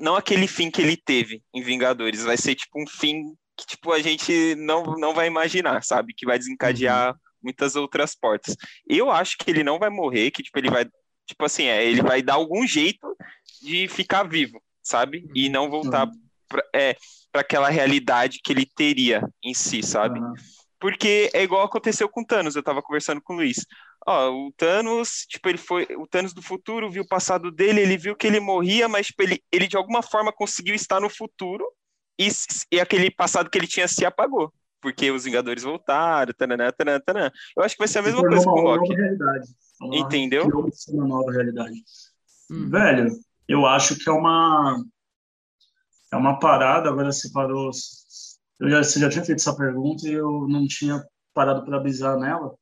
[0.00, 3.92] Não aquele fim que ele teve em Vingadores, vai ser, tipo, um fim que, tipo,
[3.92, 6.14] a gente não, não vai imaginar, sabe?
[6.14, 8.56] Que vai desencadear muitas outras portas.
[8.88, 10.86] Eu acho que ele não vai morrer, que, tipo, ele vai,
[11.26, 13.16] tipo assim, é, ele vai dar algum jeito
[13.60, 15.28] de ficar vivo, sabe?
[15.34, 16.08] E não voltar
[16.48, 16.96] pra, é,
[17.30, 20.20] pra aquela realidade que ele teria em si, sabe?
[20.20, 20.34] aham.
[20.80, 23.64] Porque é igual aconteceu com o Thanos, eu tava conversando com o Luiz.
[24.06, 25.86] Ó, o Thanos, tipo, ele foi.
[25.98, 29.22] O Thanos do futuro viu o passado dele, ele viu que ele morria, mas tipo,
[29.22, 31.64] ele, ele de alguma forma conseguiu estar no futuro
[32.18, 32.28] e,
[32.70, 34.52] e aquele passado que ele tinha se apagou.
[34.80, 37.30] Porque os Vingadores voltaram, tananã, tananã, tananã.
[37.56, 38.88] Eu acho que vai ser a mesma Se coisa tornou com o uma Loki.
[38.90, 39.48] nova realidade.
[39.80, 40.70] Uma- Entendeu?
[40.88, 41.82] uma nova realidade.
[42.50, 42.68] Hum.
[42.68, 43.10] Velho,
[43.48, 44.76] eu acho que é uma
[46.12, 47.70] é uma parada, agora você parou.
[48.60, 52.18] Eu já, você já tinha feito essa pergunta e eu não tinha parado para avisar
[52.18, 52.54] nela.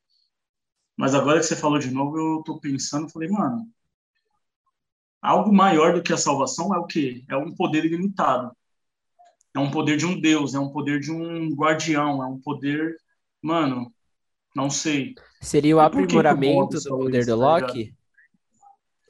[0.96, 3.66] Mas agora que você falou de novo, eu tô pensando, falei, mano,
[5.20, 7.24] algo maior do que a salvação é o quê?
[7.28, 8.54] É um poder ilimitado.
[9.54, 12.96] É um poder de um deus, é um poder de um guardião, é um poder,
[13.42, 13.92] mano,
[14.56, 15.14] não sei.
[15.42, 17.94] Seria o aprimoramento do poder isso, do tá Loki?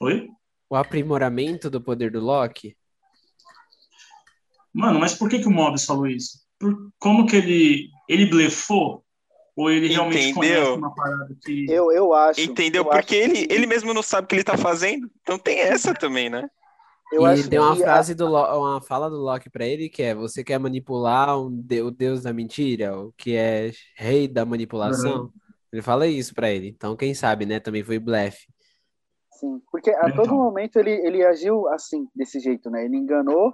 [0.00, 0.28] Oi?
[0.68, 2.76] O aprimoramento do poder do Loki?
[4.72, 6.41] Mano, mas por que que o Mobius falou isso?
[6.62, 9.04] Por, como que ele ele blefou?
[9.56, 10.34] Ou ele realmente Entendeu?
[10.62, 12.40] conhece uma parada que Eu, eu acho.
[12.40, 12.84] Entendeu?
[12.84, 15.10] eu acho Porque ele, que- ele mesmo não sabe o que ele tá fazendo.
[15.20, 16.48] Então tem essa também, né?
[17.12, 19.90] Eu e acho deu uma a- frase do Lo- uma fala do Loki pra ele
[19.90, 24.26] que é: você quer manipular um de- o deus da mentira, o que é rei
[24.28, 25.30] da manipulação?
[25.72, 26.68] Ele fala isso pra ele.
[26.68, 27.58] Então, quem sabe, né?
[27.60, 28.46] Também foi blefe.
[29.38, 30.24] Sim, porque a Então.
[30.24, 32.84] todo momento ele, ele agiu assim, desse jeito, né?
[32.84, 33.52] Ele enganou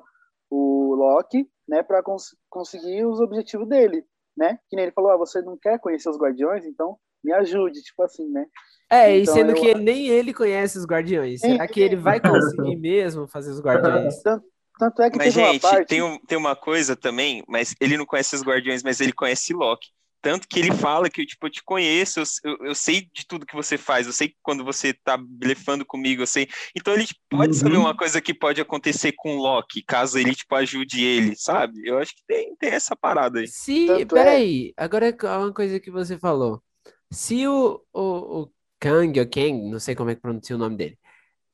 [0.50, 4.04] o Loki, né, para cons conseguir os objetivos dele,
[4.36, 4.58] né?
[4.68, 8.02] Que nem ele falou, ah, você não quer conhecer os Guardiões, então me ajude, tipo
[8.02, 8.46] assim, né?
[8.90, 11.40] É, e Então, sendo eu que nem ele conhece os guardiões.
[11.40, 11.52] Sim.
[11.52, 14.20] Será que ele vai conseguir mesmo fazer os guardiões?
[14.22, 14.46] Tanto,
[14.78, 15.88] tanto é que Mas, teve uma gente, parte...
[15.88, 19.52] tem, um- tem uma coisa também, mas ele não conhece os Guardiões, mas ele conhece
[19.52, 19.88] Loki.
[20.20, 23.46] Tanto que ele fala que, tipo, eu te conheço, eu, eu, eu sei de tudo
[23.46, 26.48] que você faz, eu sei quando você tá blefando comigo, eu sei.
[26.76, 27.56] Então ele tipo, pode Uhum.
[27.56, 31.80] saber uma coisa que pode acontecer com o Loki, caso ele, tipo, ajude ele, sabe?
[31.84, 33.50] Eu acho que tem, tem essa parada aí.
[33.50, 36.62] Se, Tanto é- peraí, agora é uma coisa que você falou.
[37.10, 40.76] Se o, o, o Kang, ou Kang, não sei como é que pronuncia o nome
[40.76, 40.98] dele,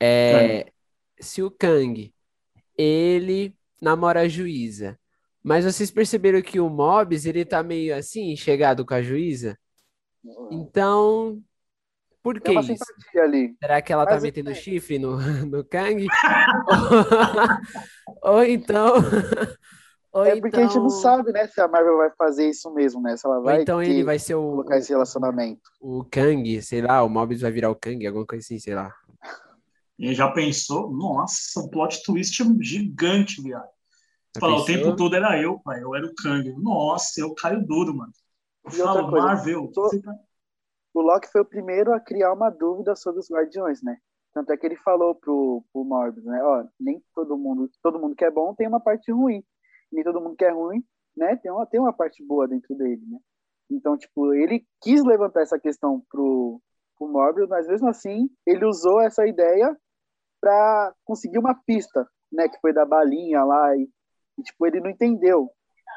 [0.02, 0.72] é,
[1.20, 2.14] se o Kang,
[2.76, 4.98] ele namora a juíza,
[5.44, 9.56] mas vocês perceberam que o Mobius, ele tá meio assim, chegado com a juíza?
[10.50, 11.38] Então,
[12.22, 12.82] por que isso?
[13.22, 13.54] ali.
[13.60, 15.16] Será que ela tá Mas é- metendo chifre no,
[15.46, 16.06] no Kang?
[18.22, 18.94] Ou então.
[20.12, 22.72] Ou É porque a gente não então- sabe, né, se a Marvel vai fazer isso
[22.72, 23.16] mesmo, né?
[23.16, 25.60] Se ela Ou vai então ele ter- vai ser o, colocar esse relacionamento.
[25.80, 28.94] o Kang, sei lá, o Mobius vai virar o Kang, alguma coisa assim, sei lá.
[29.98, 33.73] ele já pensou, nossa, um plot twist gigante, viado.
[34.38, 36.52] Falar, o tempo todo era eu, pai, eu era o Kang.
[36.60, 38.12] Nossa, eu caio duro, mano.
[38.64, 40.18] Eu E outra falo, coisa, Marvel, tô- tá-
[40.94, 43.98] o Loki foi o primeiro a criar uma dúvida sobre os Guardiões, né?
[44.32, 46.42] Tanto é que ele falou pro, pro Morbius, né?
[46.42, 49.42] Ó, nem todo mundo, todo mundo que é bom tem uma parte ruim.
[49.92, 50.84] Nem todo mundo que é ruim,
[51.16, 51.36] né?
[51.36, 53.18] Tem uma, tem uma parte boa dentro dele, né?
[53.70, 56.60] Então, tipo, ele quis levantar essa questão pro,
[56.98, 59.76] pro Morbius, mas mesmo assim, ele usou essa ideia
[60.40, 62.48] para conseguir uma pista, né?
[62.48, 63.88] Que foi da balinha lá e,
[64.38, 65.50] e, tipo, ele não entendeu.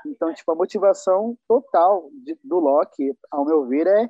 [0.06, 4.10] Então, tipo, a motivação total de- do Loki, ao meu ver, é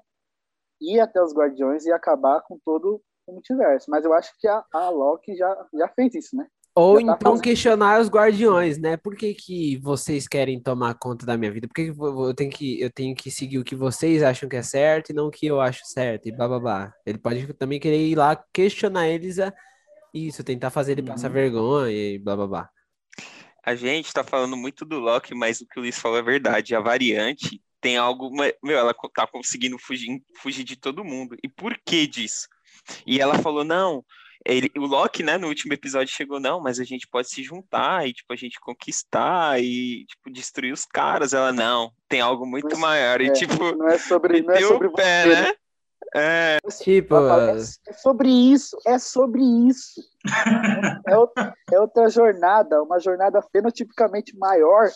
[0.82, 3.90] ir até os Guardiões e acabar com todo o multiverso.
[3.90, 6.48] Mas eu acho que a, a Loki já, já fez isso, né?
[6.76, 8.96] Ou Já tá então questionar os guardiões, né?
[8.98, 11.68] Por que que vocês querem tomar conta da minha vida?
[11.68, 14.56] Por que que eu tenho que, eu tenho que seguir o que vocês acham que
[14.56, 16.28] é certo e não o que eu acho certo?
[16.28, 16.94] E blá blá blá.
[17.04, 19.52] Ele pode também querer ir lá questionar eles a
[20.14, 21.34] isso, tentar fazer ele passar Uhum.
[21.34, 22.70] vergonha e blá blá blá.
[23.68, 26.74] A gente tá falando muito do Loki, mas o que o Luiz falou é verdade.
[26.74, 28.32] A variante tem algo.
[28.32, 31.36] Meu, ela tá conseguindo fugir, fugir de todo mundo.
[31.44, 32.48] E por que disso?
[33.06, 34.06] E ela falou: não.
[34.46, 38.08] Ele, o Loki, né, no último episódio chegou, não, mas a gente pode se juntar
[38.08, 41.34] e, tipo, a gente conquistar e, tipo, destruir os caras.
[41.34, 43.20] Ela, não, tem algo muito Mas, maior.
[43.20, 45.54] E, é, tipo, Não é sobre, não é sobre o pé, você, né?
[46.16, 50.02] É, Tipo, É é sobre isso, é sobre isso.
[51.08, 51.32] É, o-
[51.72, 54.90] é outra jornada, uma jornada fenotipicamente maior.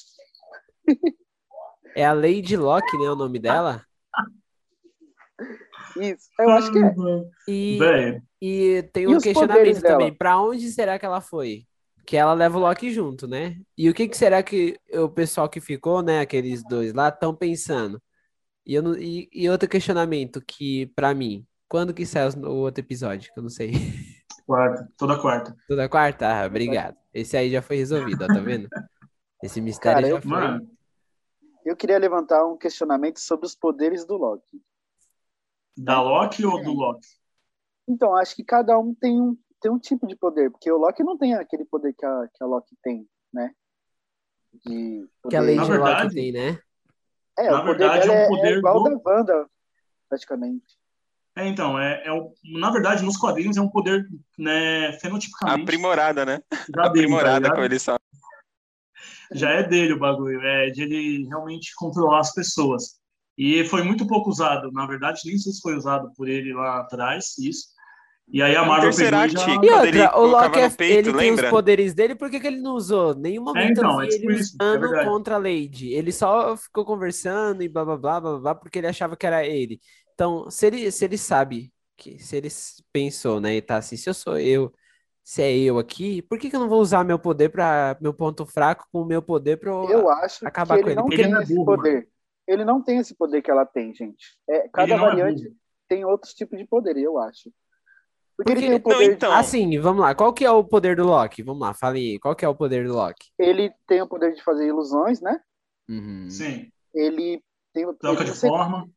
[1.95, 3.10] é a Lady Locke, né?
[3.10, 3.84] O nome dela?
[5.97, 6.93] Isso, eu acho que é.
[7.47, 10.14] E, e tem E um os questionamento também.
[10.14, 11.66] Pra onde será que ela foi?
[12.06, 13.58] Que ela leva o Loki junto, né?
[13.78, 17.36] E o que, que será que o pessoal que ficou, né, aqueles dois lá, estão
[17.36, 18.02] pensando?
[18.66, 22.84] E, eu não- e, e outro questionamento que, pra mim, quando que sai o outro
[22.84, 23.32] episódio?
[23.34, 23.72] Que eu não sei.
[24.45, 25.55] quarta, toda quarta.
[25.68, 26.28] Toda quarta?
[26.28, 26.97] Ah, obrigado.
[27.14, 28.68] Esse aí já foi resolvido, ó, tá vendo?
[29.43, 30.32] Esse mistério Cara, já eu- foi.
[30.32, 30.70] Mano,
[31.66, 34.62] Eu queria levantar um questionamento sobre os poderes do Loki.
[35.78, 37.07] da Loki ou do Loki?
[37.88, 41.03] Então, acho que cada um tem um, tem um tipo de poder, porque o Loki
[41.03, 43.51] não tem aquele poder que a, que a Loki tem, né?
[44.53, 46.59] De Que a poder- Lady Na Loki tem, né?
[47.38, 49.49] É, na o poder verdade, dela é um é, poder é igual do- da Wanda,
[50.09, 50.65] praticamente.
[51.36, 54.05] É, então, é, é o, na verdade, nos quadrinhos é um poder,
[54.38, 55.61] né, fenotipicamente.
[55.63, 56.41] Aprimorada, né?
[56.51, 57.53] já tá Aprimorada, ligado?
[57.53, 57.99] como eles falam.
[59.34, 62.99] já é dele o bagulho, é de ele realmente controlar as pessoas.
[63.38, 66.82] E foi muito pouco usado, na verdade, nem sei se foi usado por ele lá
[66.82, 67.67] atrás, isso.
[68.28, 69.34] E aí a Marvel pegou e Tesseract.
[69.34, 69.47] já...
[69.47, 71.45] E ele outra, o Loki, é- peito, ele tem lembra?
[71.45, 73.13] os poderes dele, por que, que ele não usou?
[73.13, 75.09] Nenhum momento então, é vi tipo ele isso, é usando verdade.
[75.09, 75.93] contra a Lady.
[75.93, 79.45] Ele só ficou conversando e blá blá blá blá blá, porque ele achava que era
[79.45, 79.80] ele.
[80.13, 82.47] Então, se ele, se ele sabe, que se ele
[82.93, 84.72] pensou, né, e tá assim, se eu sou eu,
[85.24, 88.13] se é eu aqui, por que, que eu não vou usar meu poder para meu
[88.13, 91.03] ponto fraco com o meu poder pra eu- acho acabar que com ele ele, não
[91.05, 92.07] porque tem ele não é esse burro, poder.
[92.47, 94.38] Ele não tem esse poder que ela tem, gente.
[94.49, 95.53] É, cada Ele é variante
[95.88, 97.51] tem outros tipos de poder, eu acho.
[98.44, 99.32] Porque, ele Porque- tem o poder, Não, então.
[99.34, 101.44] Assim, vamos lá, qual que é o poder do Loki?
[101.44, 103.30] Vamos lá, fale aí, qual que é o poder do Loki?
[103.38, 105.39] ele tem o poder de fazer ilusões, né?
[105.89, 106.30] Uhum.
[106.30, 107.42] Sim, Ele
[107.74, 108.89] tem o troca ele- de forma.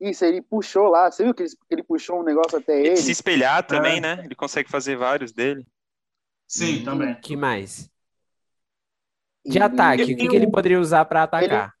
[0.00, 2.96] Isso, ele puxou lá, você viu que ele, que ele puxou um negócio até ele?
[2.96, 4.00] Se espelhar também, É.
[4.00, 4.22] né?
[4.24, 5.66] Ele consegue fazer vários dele.
[6.46, 7.20] Sim, Hum, também.
[7.20, 7.90] que mais?
[9.44, 11.74] De E- ataque, ele o que, que ele poderia usar pra atacar?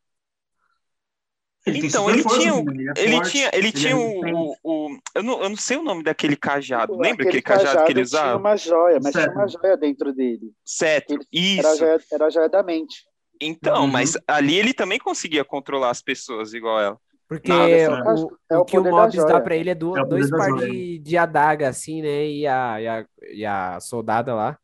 [1.68, 4.98] Ele Então, ele tinha, também, é ele forte, tinha, ele é tinha o, o, o-
[5.14, 6.96] eu, não, eu não sei o nome daquele cajado.
[6.96, 8.36] Lembra Aquele aquele cajado, que ele tinha usava?
[8.36, 9.30] uma joia, mas Certo.
[9.32, 10.52] tinha uma joia dentro dele.
[10.64, 11.16] Cetro.
[11.16, 11.78] Ele- Era a Isso.
[11.78, 13.06] joia, era a joia da mente.
[13.40, 13.86] Então, Uhum.
[13.86, 17.00] mas ali ele também conseguia controlar as pessoas igual ela.
[17.28, 19.74] Porque Nada, é o, o- é o o que o Mobius dá pra ele é,
[19.74, 22.26] do- É o dois par de, de adaga, assim, né?
[22.26, 24.58] E a, e, a, e a soldada lá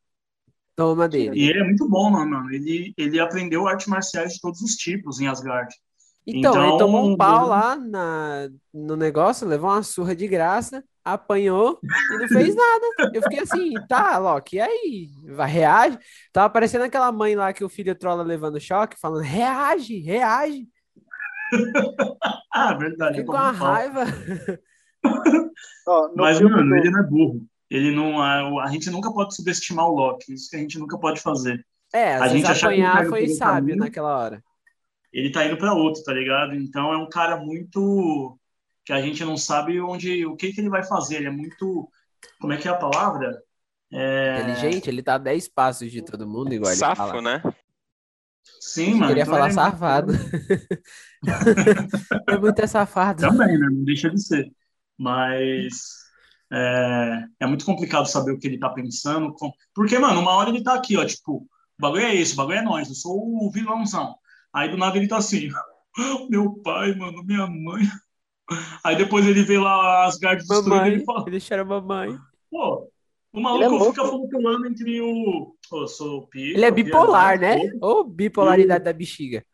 [0.76, 1.38] toma dele.
[1.40, 2.50] E ele é muito bom, né, mano?
[2.52, 5.74] Ele, ele aprendeu artes marciais de todos os tipos em Asgard.
[6.26, 10.26] Então, ele Então, tomou um pau eu- lá na, no negócio, levou uma surra de
[10.26, 13.10] graça, apanhou e não fez nada.
[13.12, 15.08] Eu fiquei assim, tá, Loki, e aí?
[15.34, 15.98] Vai, reage?
[16.32, 20.66] Tava parecendo aquela mãe lá que o filho trola levando choque, falando, reage, reage.
[22.52, 23.16] Ah, verdade.
[23.16, 23.72] Fiquei ele com tomou a um pau.
[23.72, 24.04] raiva.
[25.86, 27.46] Ó, Mas, mano, do- ele não é burro.
[27.70, 30.32] Ele não, a, a gente nunca pode subestimar o Loki.
[30.32, 31.64] Isso que a gente nunca pode fazer.
[31.92, 33.76] É, A gente achar que ele apanhar foi sábio caminho.
[33.78, 34.42] naquela hora.
[35.14, 36.56] Ele tá indo para outro, tá ligado?
[36.56, 38.36] Então é um cara muito
[38.84, 41.16] que a gente não sabe onde, o que que ele vai fazer.
[41.16, 41.88] Ele é muito,
[42.40, 43.40] como é que é a palavra?
[43.92, 44.40] É...
[44.40, 47.22] Inteligente, ele tá a 10 passos de todo mundo, igual ele Safo, fala.
[47.22, 47.42] né?
[48.60, 49.06] Sim, mano.
[49.06, 50.12] Queria então falar é safado.
[52.28, 53.20] é muito é safado.
[53.20, 53.68] Também, né?
[53.70, 54.50] Não deixa de ser.
[54.98, 55.94] Mas
[56.52, 59.32] é, é muito complicado saber o que ele tá pensando.
[59.34, 61.48] com- Porque, mano, uma hora ele tá aqui, ó, tipo, o
[61.78, 64.16] bagulho é esse, o bagulho é nós, eu sou o vilãozão.
[64.54, 65.48] Aí do nada ele tá assim,
[66.30, 67.82] meu pai, mano, minha mãe.
[68.84, 72.16] Aí depois ele vê lá as gardas destruídas e ele fala, ele chora mamãe.
[72.50, 72.88] pô,
[73.32, 73.86] o é maluco louco.
[73.86, 75.56] fica flutuando entre o.
[75.72, 77.58] Eu sou pica, Ele é bipolar, né?
[77.80, 79.44] Ou bipolaridade da bexiga.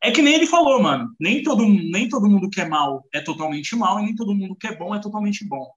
[0.00, 1.10] É que nem ele falou, mano.
[1.18, 4.54] Nem todo, nem todo mundo que é mal é totalmente mal, e nem todo mundo
[4.54, 5.68] que é bom é totalmente bom.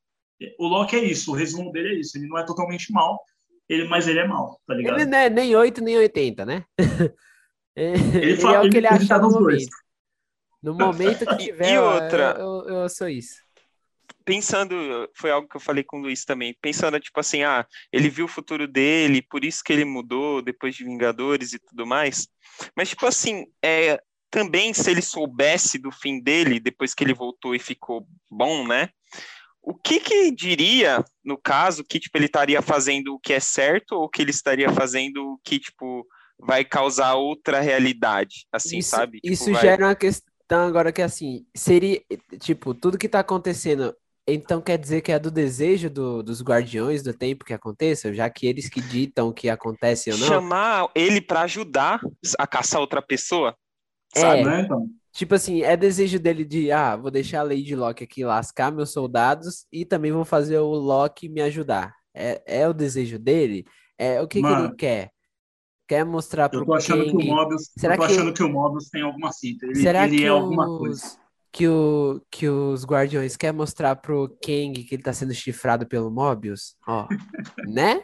[0.59, 2.17] O Loki é isso, o resumo dele é isso.
[2.17, 3.19] Ele não é totalmente mal,
[3.67, 4.99] ele, mas ele é mal, tá ligado?
[4.99, 6.63] Ele não é nem 8 nem 80, né?
[7.75, 9.41] É, Ele, fala- é o que ele ele- tá no dois.
[9.41, 9.69] momento.
[10.61, 12.35] No momento que tiver, e outra?
[12.39, 13.37] Eu, eu, eu sou isso.
[14.25, 14.75] Pensando,
[15.15, 18.25] foi algo que eu falei com o Luiz também, pensando, tipo assim, ah, ele viu
[18.25, 22.27] o futuro dele, por isso que ele mudou depois de Vingadores e tudo mais.
[22.75, 23.99] Mas, tipo assim, é,
[24.29, 28.89] também se ele soubesse do fim dele, depois que ele voltou e ficou bom, né?
[29.61, 33.93] O que que diria, no caso, que, tipo, ele estaria fazendo o que é certo
[33.93, 36.05] ou que ele estaria fazendo o que, tipo,
[36.39, 39.19] vai causar outra realidade, assim, isso, sabe?
[39.21, 42.01] Tipo, isso vai- gera uma questão agora que assim, seria,
[42.39, 43.95] tipo, tudo que tá acontecendo,
[44.27, 48.29] então quer dizer que é do desejo do- dos guardiões do tempo que aconteça, já
[48.29, 50.27] que eles que ditam o que acontece ou não?
[50.27, 51.99] chamar ele para ajudar
[52.37, 53.55] a caçar outra pessoa,
[54.15, 54.21] É.
[54.21, 54.43] sabe?
[54.45, 54.87] Né, então?
[55.11, 58.91] Tipo assim, é desejo dele de, ah, vou deixar a Lady Locke aqui lascar meus
[58.91, 61.93] soldados e também vou fazer o Loki me ajudar.
[62.13, 63.65] É, é o desejo dele?
[63.97, 65.11] É o que, que ele Mano, quer?
[65.89, 67.21] Quer mostrar Eu pro tô achando que o?
[67.25, 69.65] Mobius, Será eu tô que achando o- que o Mobius tem alguma fita.
[69.65, 71.17] Ele, Será ele que é alguma os- coisa.
[71.51, 76.11] que, o, que os Guardiões quer mostrar pro Kang que ele tá sendo chifrado pelo
[76.11, 77.07] Mobius, ó,
[77.67, 78.03] né?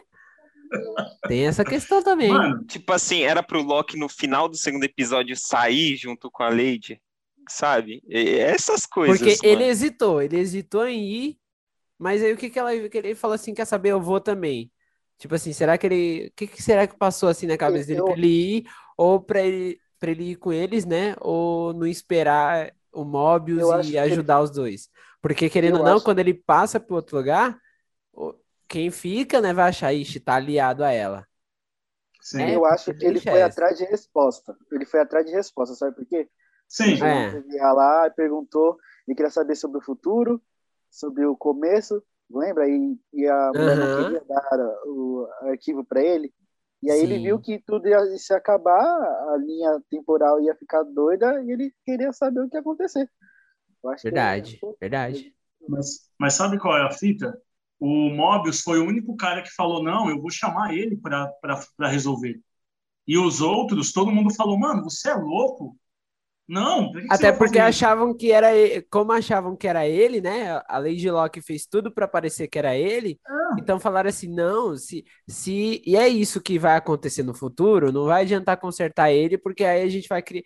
[1.27, 2.29] Tem essa questão também.
[2.29, 6.49] Mano, Tipo assim, era pro Loki no final do segundo episódio sair junto com a
[6.49, 6.99] Lady,
[7.47, 8.01] sabe?
[8.09, 9.19] E- essas coisas.
[9.19, 9.67] Porque ele mano.
[9.71, 11.37] hesitou, ele hesitou em ir,
[11.99, 14.71] mas aí o que que ela que ele falou assim, quer saber, eu vou também.
[15.17, 18.01] Tipo assim, será que ele, o que que será que passou assim na cabeça dele
[18.01, 18.65] Eu- pra ele ir
[18.97, 21.15] ou pra ele para ele ir com eles, né?
[21.21, 24.89] Ou não esperar o Mobius e ajudar os dois.
[25.21, 27.57] Porque querendo ou não, acho- quando ele passa pro outro lugar,
[28.67, 31.27] quem fica, né, vai achar, ixi, tá aliado a ela.
[32.21, 32.41] sim.
[32.41, 33.47] É, eu acho que ele foi essa.
[33.53, 34.55] atrás de resposta.
[34.71, 36.29] Ele foi atrás de resposta, sabe por quê?
[36.67, 37.01] Sim.
[37.01, 37.27] É.
[37.37, 40.41] Ele ia lá e perguntou, ele queria saber sobre o futuro,
[40.89, 42.67] sobre o começo, lembra?
[42.69, 43.89] E, e a mulher não Aham.
[43.89, 44.41] queria dar
[44.85, 46.33] o arquivo para ele.
[46.83, 47.19] E aí ele Sim.
[47.19, 48.81] viu que tudo ia se acabar,
[49.33, 53.09] a linha temporal ia ficar doida e ele queria saber o que ia acontecer.
[53.83, 55.35] Eu acho que Verdade, é- verdade.
[55.67, 57.37] Mas, mas sabe qual é a fita?
[57.79, 61.31] O Mobius foi o único cara que falou: não, eu vou chamar ele para
[61.89, 62.39] resolver.
[63.07, 65.77] E os outros, todo mundo falou: mano, você é louco?
[66.47, 69.55] Não, por que que Até vai porque fazer isso?" achavam que era ele, como achavam
[69.55, 70.61] que era ele, né?
[70.67, 73.19] A Lady Locke fez tudo para parecer que era ele.
[73.27, 73.55] Ah.
[73.59, 75.81] Então falaram assim: não, se, se.
[75.85, 79.81] E é isso que vai acontecer no futuro, não vai adiantar consertar ele, porque aí
[79.83, 80.43] a gente vai criar.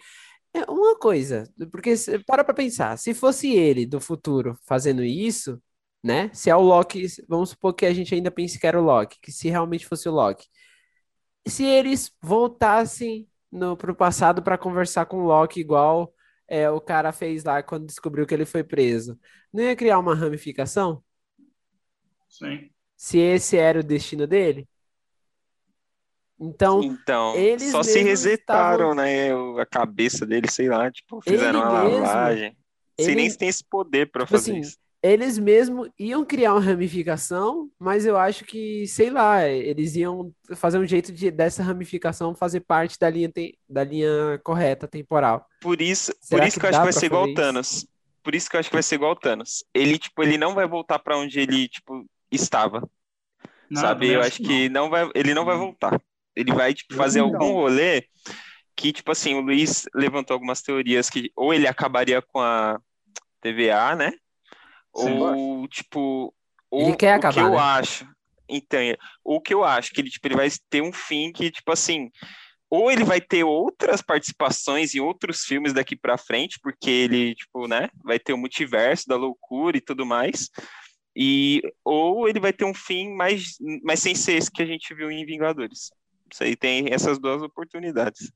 [0.53, 5.61] É uma coisa, porque se- para pra pensar, se fosse ele do futuro fazendo isso,
[6.03, 6.29] né?
[6.33, 9.17] Se é o Loki, vamos supor que a gente ainda pense que era o Loki,
[9.21, 10.47] que se realmente fosse o Loki.
[11.47, 16.13] Se eles voltassem no, pro passado para conversar com o Loki, igual
[16.47, 19.19] é, o cara fez lá quando descobriu que ele foi preso,
[19.53, 21.03] não ia criar uma ramificação?
[22.27, 22.69] Sim.
[22.95, 24.67] Se esse era o destino dele?
[26.39, 29.35] Então, Então, eles só se resetaram, né?
[29.35, 32.57] o- A cabeça dele, sei lá, tipo, fizeram Ele uma mesmo- lavagem.
[32.97, 34.77] Nem ele- se tem esse poder pra Tipo fazer assim, isso.
[35.01, 40.77] Eles mesmos iam criar uma ramificação, mas eu acho que, sei lá, eles iam fazer
[40.79, 45.45] um jeito de dessa ramificação fazer parte da linha, te- da linha correta temporal.
[45.59, 47.85] Por isso, por isso que que eu acho que vai ser igual o Thanos.
[48.23, 49.63] Por isso que eu acho que vai ser igual o Thanos.
[49.73, 52.89] Ele, tipo, ele não vai voltar pra onde ele, tipo, estava.
[53.69, 54.09] Não, sabe?
[54.11, 55.59] Eu acho que não vai, ele não vai Hum.
[55.59, 56.01] voltar.
[56.35, 57.53] Ele vai, tipo, fazer também algum não.
[57.53, 58.07] rolê
[58.75, 62.79] que, tipo assim, o Luiz levantou algumas teorias que ou ele acabaria com a
[63.41, 64.13] TVA, né?
[64.99, 66.33] Ou, tipo,
[66.69, 67.57] ou Ele quer o acabar, que eu né?
[67.59, 68.07] acho.
[68.47, 71.51] Então, é- o que eu acho que ele, tipo, ele vai ter um fim que,
[71.51, 72.09] tipo assim,
[72.69, 77.67] ou ele vai ter outras participações em outros filmes daqui pra frente, porque ele, tipo,
[77.67, 80.49] né, vai ter o multiverso da loucura e tudo mais.
[81.15, 84.93] E ou ele vai ter um fim mais, mais sem ser esse que a gente
[84.93, 85.89] viu em Vingadores.
[86.31, 88.31] Isso aí tem essas duas oportunidades.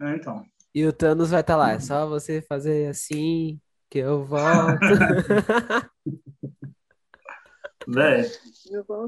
[0.00, 0.44] É, então.
[0.74, 3.58] E o Thanos vai estar lá, é só você fazer assim
[3.90, 4.78] que eu volto.
[7.88, 8.28] Velho,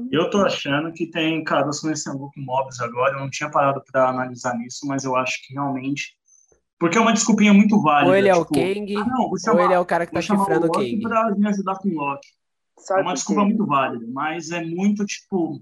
[0.09, 3.15] eu tô achando que tem caras conhecendo com mobs agora.
[3.15, 6.17] Eu não tinha parado pra analisar nisso, mas eu acho que realmente.
[6.79, 8.09] Porque é uma desculpinha muito válida.
[8.09, 10.05] Ou ele é o tipo, Kang, Ah, não, vou ou chamar, ele é o cara
[10.05, 11.01] que tá chamar chifrando o o Kang.
[11.01, 12.27] pra me ajudar com o Loki.
[12.27, 13.47] É Sabe uma por desculpa quê?
[13.47, 15.61] muito válida, mas é muito tipo.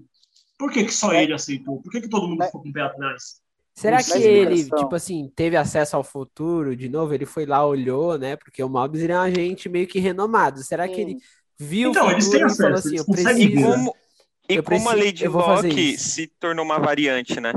[0.56, 1.24] Por que, que só É.
[1.24, 1.82] ele aceitou?
[1.82, 2.46] Por que, que todo mundo Né?
[2.46, 3.40] ficou com o pé atrás?
[3.80, 4.38] Será que sei.
[4.38, 7.14] ele, tipo assim, teve acesso ao futuro de novo?
[7.14, 8.36] Ele foi lá, olhou, né?
[8.36, 10.62] Porque o Mobius é um agente meio que renomado.
[10.64, 11.20] Será que ele Sim.
[11.58, 13.70] viu Então, o eles futuro têm e falou acesso, assim, eles eu conseguem E preciso...
[13.72, 13.96] como,
[14.48, 17.52] e Eu como a preciso- Lady Locke se tornou uma variante, né?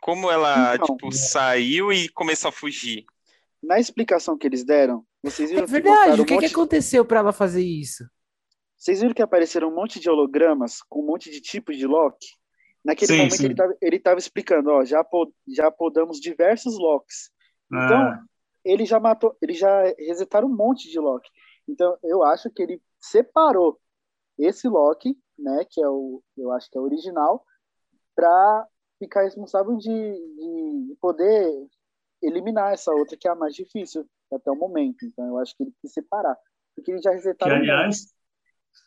[0.00, 0.86] Como ela, Então.
[0.96, 3.04] tipo, saiu e começou a fugir.
[3.62, 6.42] Na explicação que eles deram, vocês viram É que verdade, botaram o que um que
[6.44, 6.52] monte...
[6.52, 8.08] aconteceu pra ela fazer isso?
[8.76, 12.37] Vocês viram que apareceram um monte de hologramas com um monte de tipos de Loki?
[12.88, 13.46] Naquele Sim, momento sim.
[13.46, 17.30] ele tava, ele tava explicando, ó, já, po- já podamos diversos Locks.
[17.72, 18.24] Então, Ah,
[18.64, 21.30] ele já matou, ele já resetaram um monte de Loki.
[21.68, 23.80] Então, eu acho que ele separou
[24.38, 27.44] esse Loki, né, que é o, eu acho que é o original,
[28.16, 28.68] para
[28.98, 31.68] ficar responsável de, de poder
[32.22, 35.04] eliminar essa outra que é a mais difícil até o momento.
[35.06, 36.36] Então, eu acho que ele quis separar,
[36.76, 37.88] porque ele já que resetaram um monte.
[37.88, 38.12] aliás,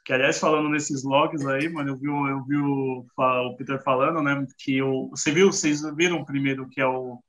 [0.05, 3.81] que aliás, falando nesses logs aí, mano, eu vi, o- eu vi o, o Peter
[3.83, 4.45] falando, né?
[4.57, 7.21] Que o, você viu, vocês viram primeiro que é o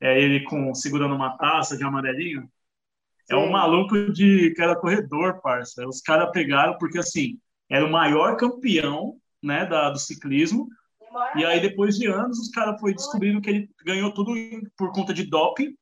[0.00, 2.48] é ele com segurando uma taça de amarelinho?
[3.30, 3.52] É um Sim.
[3.52, 5.86] maluco de que era corredor, parça.
[5.86, 7.38] Os caras pegaram porque assim
[7.68, 10.68] era o maior campeão, né, da, do ciclismo.
[11.36, 14.32] E aí depois de anos os caras foi descobrindo que ele ganhou tudo
[14.76, 15.74] por conta de doping.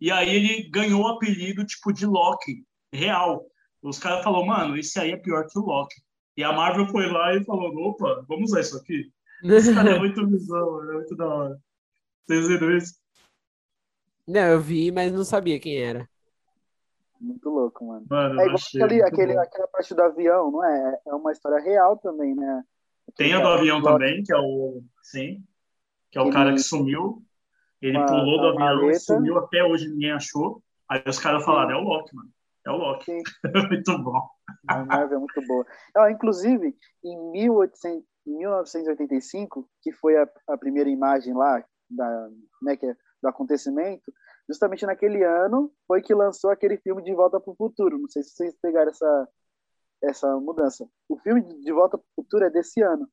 [0.00, 3.46] E aí ele ganhou o apelido tipo de Loki real.
[3.82, 5.96] Os caras falaram, mano, esse aí é pior que o Loki.
[6.36, 9.10] E a Marvel foi lá e falou, opa, vamos usar isso aqui.
[9.42, 11.60] Esse cara é muito visão, é muito da hora.
[12.26, 12.94] Vocês viram isso?
[14.26, 16.08] Não, eu vi, mas não sabia quem era.
[17.20, 18.06] Muito louco, mano.
[18.08, 19.40] Mano, É igual aquele, aquele, bom.
[19.40, 20.98] aquela parte do avião, não é?
[21.06, 22.62] É uma história real também, né?
[23.16, 24.82] Tem a do avião também, que é o.
[25.02, 25.44] Sim.
[26.10, 27.22] Que é o Ele- cara que sumiu.
[27.80, 28.98] Ele Uma- pulou do avião e maleta.
[29.00, 30.62] sumiu até hoje, ninguém achou.
[30.88, 32.30] Aí os caras falaram, é o Loki, mano.
[32.66, 33.12] É o Loki.
[33.70, 34.20] Muito bom.
[34.68, 35.66] A Marvel é muito boa.
[35.96, 42.28] Ó, inclusive, em 1800, em 1985, que foi a, a primeira imagem lá da,
[42.62, 44.12] né, que é, do acontecimento,
[44.48, 47.98] justamente naquele ano foi que lançou aquele filme De Volta para o Futuro.
[47.98, 49.28] Não sei se vocês pegaram essa,
[50.02, 50.86] essa mudança.
[51.08, 53.08] O filme de Volta para o Futuro é desse ano.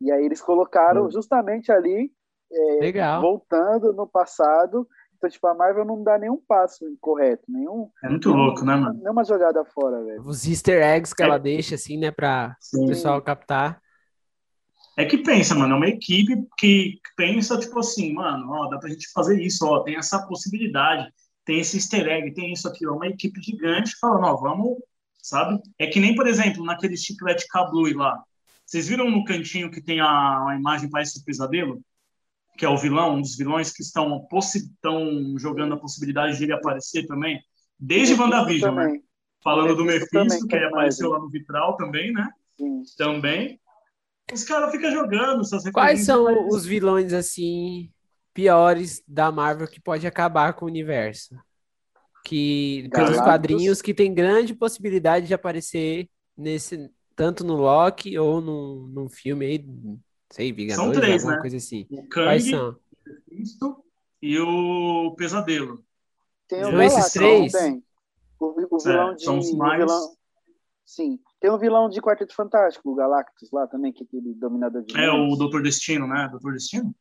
[0.00, 1.10] E aí eles colocaram Hum.
[1.10, 2.12] justamente ali,
[2.80, 3.20] Legal.
[3.20, 4.86] voltando no passado.
[5.20, 8.98] Então, tipo, a Marvel não dá nenhum passo incorreto, nenhum, É muito louco, né, mano?
[8.98, 10.22] nenhuma jogada fora, velho.
[10.22, 12.86] Os easter eggs que ela deixa, assim, né, pra o Sim.
[12.86, 13.82] pessoal captar.
[14.96, 18.88] É que pensa, mano, é uma equipe que pensa, tipo assim, mano, ó, dá pra
[18.88, 21.12] gente fazer isso, ó, tem essa possibilidade,
[21.44, 24.78] tem esse easter egg, tem isso aqui, ó, uma equipe gigante falando, ó, vamos,
[25.22, 25.60] sabe?
[25.78, 28.22] É que nem, por exemplo, naquele chiclete Kablooey lá.
[28.64, 31.82] Vocês viram no cantinho que tem a, a imagem parece o pesadelo?
[32.60, 36.52] Que é o vilão, um dos vilões que estão, estão jogando a possibilidade de ele
[36.52, 37.42] aparecer também?
[37.78, 38.84] Desde WandaVision, né?
[38.84, 39.04] também.
[39.42, 42.28] Falando do Mephisto Mephisto, também, que ele é apareceu lá no vitral também, né?
[42.58, 42.82] Sim.
[42.98, 43.58] Também.
[44.30, 47.90] Os caras ficam jogando essas Quais são mas- os vilões, assim,
[48.34, 51.34] piores da Marvel que pode acabar com o universo?
[52.26, 58.86] Que, pelos quadrinhos, que tem grande possibilidade de aparecer nesse, tanto no Loki ou num,
[58.86, 59.66] num filme aí,
[60.30, 61.40] sei, Vingadores, três, alguma né?
[61.40, 61.86] coisa assim.
[61.90, 62.68] O Quais Kang, são?
[62.70, 62.76] o
[63.30, 63.84] Mephisto
[64.22, 65.84] e o Pesadelo.
[66.48, 67.52] Tem o São esses três?
[67.52, 67.82] Tem.
[68.38, 69.24] O, o vilão É, de.
[69.24, 70.16] são os mais- vilão-
[70.84, 71.20] Sim.
[71.40, 74.96] Tem um vilão de Quarteto Fantástico, o Galactus lá também, que é aquele dominador de.
[74.98, 75.36] É o.
[75.36, 76.28] Doutor Destino, né?
[76.30, 76.94] Doutor Destino?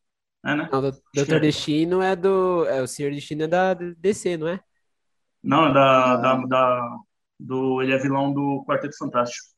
[0.45, 0.69] É, né?
[0.71, 1.33] Não, Dr.
[1.33, 1.39] é.
[1.39, 2.65] Destino é do.
[2.67, 4.59] É, o Senhor Destino é da DC, não é?
[5.43, 6.17] Não, é da, Ah.
[6.17, 6.97] da, da-
[7.39, 9.48] do, ele é vilão do Quarteto Fantástico.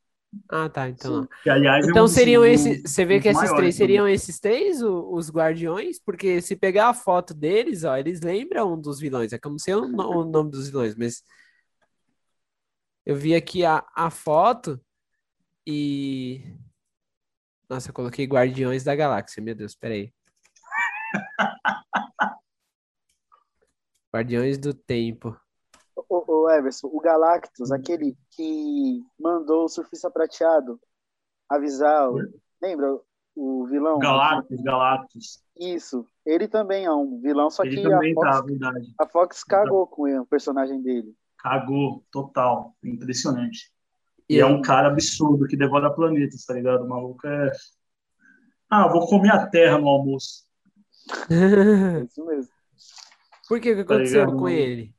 [0.50, 0.88] Ah, tá.
[0.90, 1.30] Então, Sim.
[1.44, 2.82] Que, aliás, é Então um dos- seriam um esses.
[2.84, 3.72] Você vê que esses três também.
[3.72, 6.00] seriam esses três, o- os guardiões?
[6.00, 9.34] Porque se pegar a foto deles, ó, eles lembram um dos vilões.
[9.34, 11.22] É não sei o, o nome dos vilões, mas.
[13.06, 14.80] Eu vi aqui a, a foto
[15.68, 16.42] e.
[17.70, 19.42] Nossa, eu coloquei Guardiões da Galáxia.
[19.44, 20.14] Meu Deus, peraí.
[24.14, 25.36] Guardiões do Tempo.
[26.14, 30.78] O, o Everson, o Galactus, aquele que mandou o surfista prateado
[31.50, 32.10] avisar.
[32.12, 32.26] o- Oi?
[32.62, 33.00] Lembra
[33.34, 33.98] o vilão?
[34.00, 35.44] Galactus, Galactus.
[35.58, 36.06] Isso.
[36.26, 39.88] Ele também é um vilão, só Ele que também a Fox, tá, a Fox cagou
[39.88, 41.16] com ele, o personagem dele.
[41.38, 42.76] Cagou, total.
[42.84, 43.72] Impressionante.
[44.28, 46.84] E é um cara absurdo que devora planetas, tá ligado?
[46.84, 47.52] O maluco é.
[48.70, 50.46] Ah, vou comer a terra no almoço.
[51.32, 52.52] É isso mesmo.
[53.48, 54.38] Por que que Tá aconteceu ligado?
[54.38, 54.94] com ele?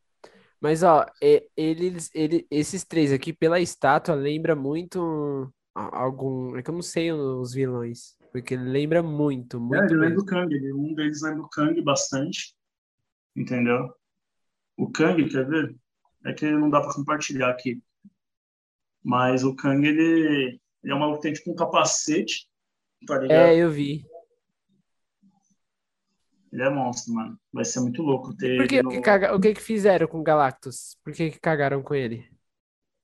[0.62, 6.56] Mas, ó, é- eles, ele, esses três aqui, pela estátua, lembra muito algum.
[6.56, 8.16] É que eu não sei os vilões.
[8.30, 10.72] Porque ele lembra muito, É, muito ele lembra o Kang.
[10.72, 12.54] Um deles lembra o Kang bastante.
[13.34, 13.92] Entendeu?
[14.76, 15.74] O Kang, quer ver?
[16.24, 17.82] É que não dá pra compartilhar aqui.
[19.02, 22.48] Mas o Kang, ele, ele é um maluco tem tipo um capacete,
[23.04, 23.48] tá ligado?
[23.48, 24.06] É, eu vi.
[26.52, 27.38] Ele é monstro, mano.
[27.52, 29.60] Vai ser muito louco ter Por que, ele o que no- caga- o que que
[29.62, 30.96] fizeram com o Galactus?
[31.02, 32.28] Por que que cagaram com ele?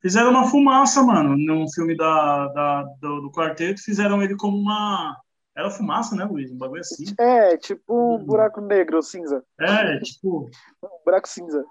[0.01, 3.83] Fizeram uma fumaça, mano, no filme da, da- do, do quarteto.
[3.83, 5.17] Fizeram ele como uma.
[5.57, 6.53] Era fumaça, né, Luiz?
[6.53, 7.05] Um bagulho assim.
[7.19, 8.25] É, tipo um Hum.
[8.25, 9.43] buraco negro, cinza.
[9.59, 10.49] É, tipo.
[10.85, 11.65] Um buraco cinza.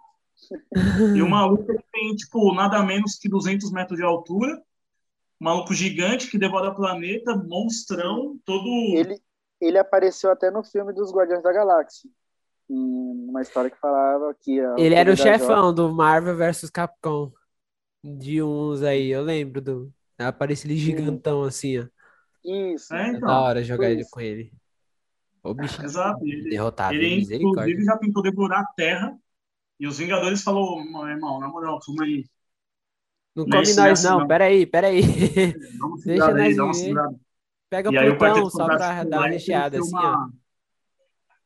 [1.16, 4.62] E o maluco tem, tipo, nada menos que 200 metros de altura.
[5.40, 8.68] Maluco gigante que devora planeta, monstrão, todo.
[8.96, 9.20] Ele,
[9.62, 12.10] ele apareceu até no filme dos Guardiões da Galáxia.
[12.70, 14.60] Uma história que falava que.
[14.78, 17.32] Ele era o chefão do Marvel vs Capcom.
[18.04, 19.94] De uns aí, eu lembro do.
[20.18, 21.88] Aparece ele gigantão assim, ó.
[22.44, 22.94] Isso.
[22.96, 23.28] É, É então.
[23.28, 24.12] da hora jogar ele isso.
[24.12, 24.52] com ele.
[25.44, 26.26] O bicho Exato.
[26.26, 29.18] Ele, derrotável, ele inclusive, já tentou devorar a Terra.
[29.80, 32.26] E os Vingadores falou, irmão, na moral, calma aí.
[33.36, 34.20] Não Não é come é nós, não.
[34.20, 34.28] não.
[34.28, 35.02] Peraí, peraí.
[35.78, 37.20] Dá uma Deixa aí, dá uma segurada.
[37.70, 40.32] Pega E Plutão só pra Fantástico dar uma recheada assim, uma,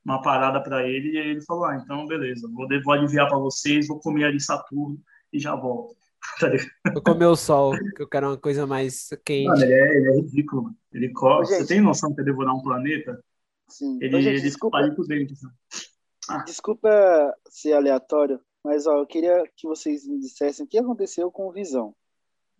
[0.06, 3.38] uma parada pra ele e aí ele falou, ah, então beleza, vou, vou aliviar pra
[3.38, 5.00] vocês, vou comer ali Saturno
[5.34, 5.96] e já volto.
[6.40, 6.92] Tá?
[6.94, 9.64] Vou comer o sol, que eu quero uma coisa mais Mano, quente.
[9.64, 10.78] ele é, ele é ridículo, mano.
[10.94, 11.48] Ele corre.
[11.48, 13.20] Você tem noção que é devorar um planeta?
[13.68, 13.98] Sim.
[14.00, 15.34] Ele, Ô, gente, ele desculpa, por dentro.
[15.34, 16.44] assim.
[16.46, 21.48] desculpa ser aleatório, mas ó, eu queria que vocês me dissessem o que aconteceu com
[21.48, 21.96] o Visão.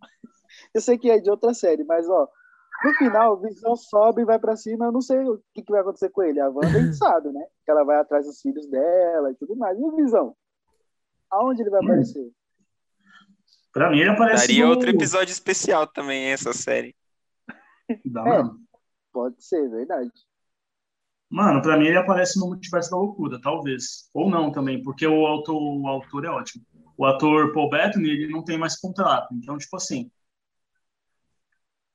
[0.74, 2.28] Eu sei que é de outra série, mas ó,
[2.84, 5.72] no final o Visão sobe e vai pra cima, eu não sei o que, que
[5.72, 6.40] vai acontecer com ele.
[6.40, 7.46] A Wanda a gente sabe, né?
[7.66, 9.78] Que ela vai atrás dos filhos dela e tudo mais.
[9.78, 10.36] E o Visão?
[11.30, 11.86] Aonde ele vai Hum.
[11.86, 12.32] aparecer?
[13.74, 14.72] Pra mim, ele aparece Daria no...
[14.72, 16.94] outro episódio especial também, essa série.
[18.06, 18.44] Dá, É.
[18.44, 18.60] mano.
[19.14, 20.12] Pode ser, verdade.
[21.30, 24.10] Mano, pra mim ele aparece no Multiverso da Loucura, talvez.
[24.14, 26.66] Ou não também, porque o autor, o autor é ótimo.
[26.98, 29.34] O ator Paul Bettany, ele não tem mais contrato.
[29.34, 30.12] Então, tipo assim,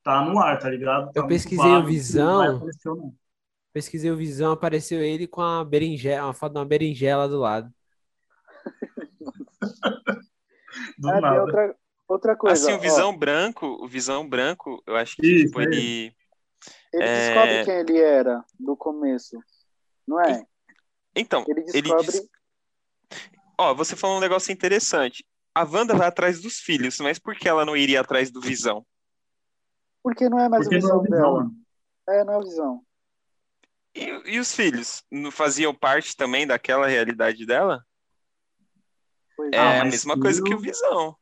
[0.06, 1.06] tá no ar, tá ligado?
[1.12, 2.60] Tá Eu pesquisei o Visão.
[2.84, 3.14] não.
[3.72, 7.70] Pesquisei o Visão, apareceu ele com a berinjela, uma foto de uma berinjela do lado.
[10.98, 11.40] Do Ah, tem nada.
[11.42, 11.76] outra,
[12.08, 12.54] outra coisa.
[12.62, 16.14] Assim, o ó, Visão Branco, o Visão Branco, eu acho que Isso, tipo, ele.
[16.92, 19.38] ele é- descobre quem ele era no começo.
[20.06, 20.44] Não é?
[21.14, 22.06] Então, Ele ele descobre.
[22.06, 22.28] diz-
[23.58, 25.26] Ó, você falou um negócio interessante.
[25.54, 28.86] A Wanda vai atrás dos filhos, mas por que ela não iria atrás do Visão?
[30.06, 31.38] Porque não é mais Porque a não é visão o Visão, dela.
[31.42, 31.54] mano.
[32.08, 32.80] É, não é a visão.
[33.92, 35.02] E, e os filhos?
[35.10, 37.84] Não faziam parte também daquela realidade dela?
[39.36, 41.16] Pois É Ah, a mesma coisa que o filho- Visão.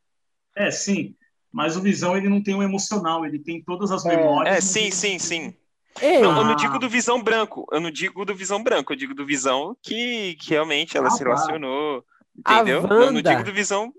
[0.55, 1.17] É, sim.
[1.51, 3.25] Mas o Visão, ele não tem um emocional.
[3.25, 4.15] Ele tem todas as É.
[4.19, 4.55] memórias.
[4.55, 5.57] É, sim, ele- sim, sim.
[6.03, 6.45] Ei, Não, eu Ah.
[6.45, 7.67] não digo do Visão Branco.
[7.73, 8.93] Eu não digo do Visão Branco.
[8.93, 12.05] Eu digo do Visão que, que realmente ela Ah, se relacionou.
[12.37, 12.83] Entendeu?
[12.87, 13.91] Não, não digo do Visão.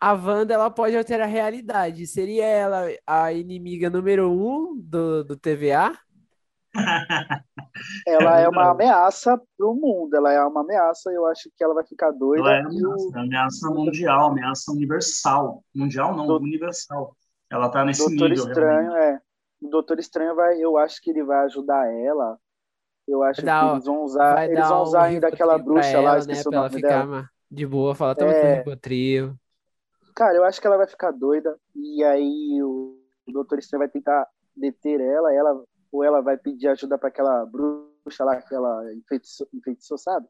[0.00, 2.06] A Wanda ela pode alterar a realidade.
[2.06, 5.92] Seria ela a inimiga número um do, do TVA?
[8.06, 10.14] Ela É uma ameaça pro mundo.
[10.14, 11.10] Ela é uma ameaça.
[11.12, 12.40] Eu acho que ela vai ficar doida.
[12.42, 15.64] Ela é e o ameaça, é ameaça mundial, ameaça universal.
[15.74, 17.16] Mundial não, Do- universal.
[17.50, 19.16] Ela tá nesse Doutor nível, Estranho, realmente.
[19.16, 19.20] é.
[19.66, 20.58] O Doutor Estranho vai.
[20.58, 22.38] Eu acho que ele vai ajudar ela.
[23.08, 24.34] Eu acho dar- que eles vão usar.
[24.34, 26.18] Vai Eles dar vão um usar ainda aquela bruxa ela, lá, né?
[26.18, 27.28] esqueci o Pra ela nome ficar dela.
[27.50, 27.94] de boa.
[27.94, 28.58] Fala, toma É.
[28.58, 29.34] Rivotril.
[30.20, 31.58] Cara, eu acho que ela vai ficar doida.
[31.74, 32.94] E aí o,
[33.26, 37.46] o Doutor Estranho vai tentar deter ela, ela ou ela vai pedir ajuda para aquela
[37.46, 40.26] bruxa lá que ela enfeitiçou, enfeitiçou sabe?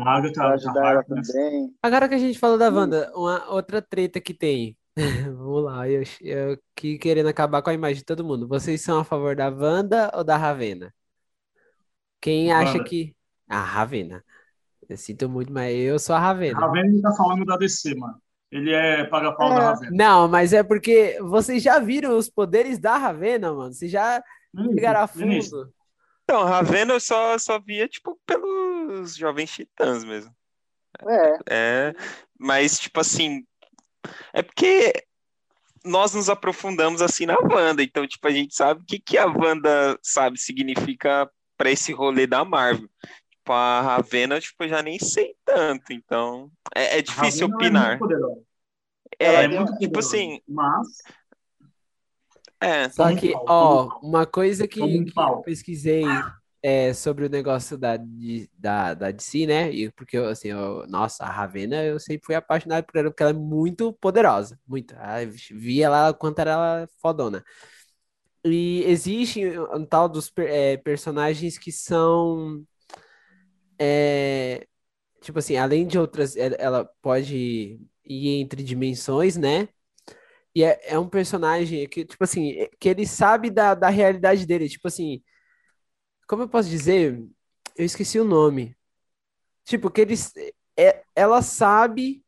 [0.00, 1.76] A Agatha, Pra a ajudar ela também.
[1.82, 2.74] Agora que a gente falou da Sim.
[2.74, 4.78] Wanda, uma outra treta que tem.
[5.36, 8.48] Vamos lá, eu, eu que querendo acabar com a imagem de todo mundo.
[8.48, 10.90] Vocês são a favor da Wanda ou da Ravena?
[12.18, 12.84] Quem acha Wanda.
[12.88, 13.14] que.
[13.46, 14.24] A Ravena.
[14.88, 16.58] Eu sinto muito, mas eu sou a Ravena.
[16.58, 18.23] Ravena tá falando da DC, mano.
[18.54, 19.54] Ele é paga-pau É.
[19.56, 19.90] da Ravena.
[19.92, 23.72] Não, mas é porque vocês já viram os poderes da Ravena, mano.
[23.72, 24.22] Vocês já
[24.74, 25.74] pegaram a Vinícius, fundo.
[26.22, 30.32] Então, Ravena eu só, só via, tipo, pelos Jovens Titãs mesmo.
[31.04, 31.94] É, É,
[32.38, 33.44] mas, tipo assim,
[34.32, 34.92] é porque
[35.84, 39.26] nós nos aprofundamos assim na Wanda, então, tipo, a gente sabe o que, que a
[39.26, 41.28] Wanda, sabe, significa
[41.58, 42.88] para esse rolê da Marvel.
[43.44, 47.84] Tipo, a Ravena, tipo, eu já nem sei tanto, então é, é difícil Ravena opinar.
[47.84, 48.42] É muito poderosa.
[49.18, 49.98] É, é muito tipo poderosa.
[49.98, 50.88] assim, Mas,
[52.60, 56.04] é, Só que, ó, um uma coisa que, que eu pesquisei
[56.62, 59.70] é, sobre o negócio da, de- da, da DC, né?
[59.70, 63.32] E porque, assim, eu- nossa, a Ravena, eu sempre fui apaixonado por ela, porque ela
[63.32, 64.94] é muito poderosa, muito.
[64.98, 65.16] Ah,
[65.50, 67.44] via ela quanto era ela fodona.
[68.46, 69.40] E existe
[69.72, 72.62] um tal dos é, personagens que são,
[73.78, 74.66] é,
[75.22, 79.68] tipo assim, além de outras, ela- ela pode ir entre dimensões, né?
[80.54, 84.46] E é, é um personagem que, tipo assim, é- que ele sabe da, da realidade
[84.46, 84.68] dele.
[84.68, 85.22] Tipo assim,
[86.26, 87.22] como eu posso dizer?
[87.76, 88.76] Eu esqueci o nome.
[89.64, 90.32] Tipo, que eles.
[90.76, 92.24] É, ela sabe.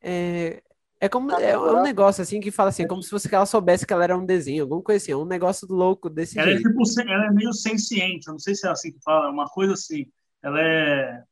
[0.00, 0.62] É,
[1.00, 1.32] é como.
[1.32, 3.92] É, é um negócio assim que fala assim, é como se fosse ela soubesse que
[3.92, 5.12] ela era um desenho, alguma coisa assim.
[5.12, 6.68] É um negócio louco desse ela é, jeito.
[6.68, 8.26] tipo, sen- ela é meio senciente.
[8.28, 9.30] Eu não sei se é assim que fala.
[9.30, 10.06] Uma coisa assim.
[10.42, 11.24] Ela é...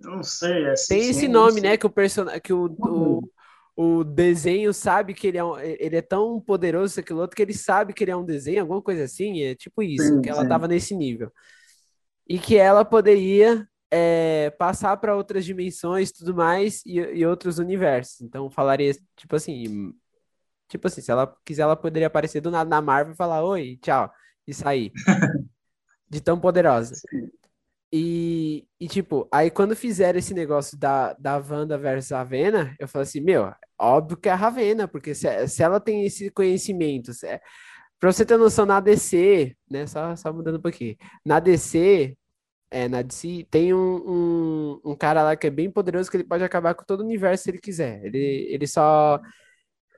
[0.00, 0.66] Eu não sei.
[0.66, 1.76] É Tem esse nome, né?
[1.76, 3.30] Que o personagem, que o, o,
[3.76, 7.54] o desenho sabe que ele é, um- ele é tão poderoso, aquilo outro, que ele
[7.54, 9.42] sabe que ele é um desenho, alguma coisa assim.
[9.42, 10.48] É tipo isso, Sim, que ela sim.
[10.48, 11.32] tava nesse nível.
[12.28, 18.20] E que ela poderia é, passar para outras dimensões, tudo mais, e, e outros universos.
[18.20, 19.92] Então falaria, tipo assim,
[20.68, 23.78] tipo assim, se ela quiser, ela poderia aparecer do nada na Marvel e falar, oi,
[23.82, 24.12] tchau,
[24.46, 24.92] e sair.
[26.08, 26.94] De tão poderosa.
[27.92, 32.88] E, e, tipo, aí quando fizeram esse negócio da, da Wanda versus a Ravena, eu
[32.88, 37.12] falei assim, meu, óbvio que é a Ravena, porque se, se ela tem esse conhecimento,
[37.14, 37.40] se, é,
[38.00, 42.16] pra você ter noção, na DC, né, só, só mudando um pouquinho, na DC,
[42.70, 46.24] é, na DC, tem um, um, um cara lá que é bem poderoso, que ele
[46.24, 49.20] pode acabar com todo o universo se ele quiser, ele, ele só...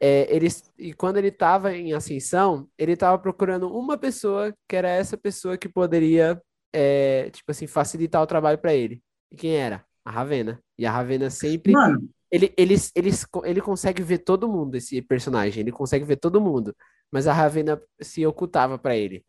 [0.00, 0.46] É, ele,
[0.78, 5.58] e quando ele estava em ascensão, ele estava procurando uma pessoa que era essa pessoa
[5.58, 6.40] que poderia
[6.72, 9.02] é, tipo assim, facilitar o trabalho para ele.
[9.30, 9.84] E quem era?
[10.04, 10.60] A Ravena.
[10.78, 11.72] E a Ravena sempre.
[11.72, 13.10] Mano, Ele, ele, ele,
[13.44, 15.60] ele consegue ver todo mundo, esse personagem.
[15.60, 16.74] Ele consegue ver todo mundo.
[17.10, 19.24] Mas a Ravena se ocultava para ele.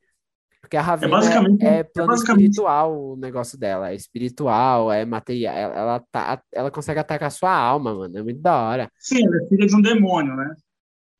[0.62, 3.92] Porque a Ravena basicamente- é, é plano basicamente- espiritual o negócio dela.
[3.92, 5.56] É espiritual, é material.
[5.56, 8.18] Ela, ela, tá, ela consegue atacar a sua alma, mano.
[8.18, 8.92] É muito da hora.
[9.00, 10.54] Sim, ela é filha de um demônio, né?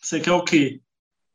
[0.02, 0.82] Você quer o quê?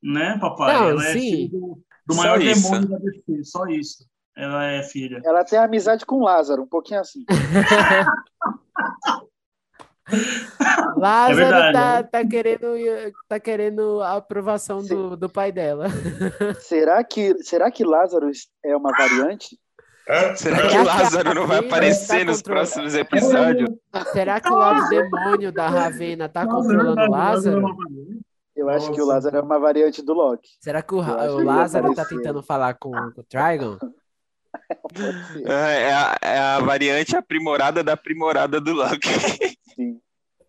[0.02, 0.74] Né, papai?
[0.74, 1.20] Não, ela é sim.
[1.30, 2.62] filha do, do maior isso.
[2.62, 4.06] demônio da DC, só isso.
[4.36, 5.22] Ela é filha.
[5.24, 7.24] Ela tem amizade com o Lázaro, um pouquinho assim.
[10.96, 12.02] Lázaro verdade, tá, né?
[12.02, 12.66] tá, querendo,
[13.28, 15.86] tá querendo a aprovação do, do pai dela.
[16.60, 18.30] Será que, será que Lázaro
[18.64, 19.58] é uma variante?
[20.06, 23.70] Será Será que Lázaro não vai Ravena aparecer tá nos próximos episódios?
[24.12, 27.74] Será que o lado demônio da Ravena tá controlando o Lázaro?
[28.54, 29.06] Eu acho que o.
[29.06, 30.50] Lázaro é uma variante do Loki.
[30.60, 33.78] Será que o, o Lázaro tá tentando falar com, com o Trigon?
[35.46, 39.08] É, é a, é a variante aprimorada da aprimorada do Loki.
[39.74, 40.00] sim.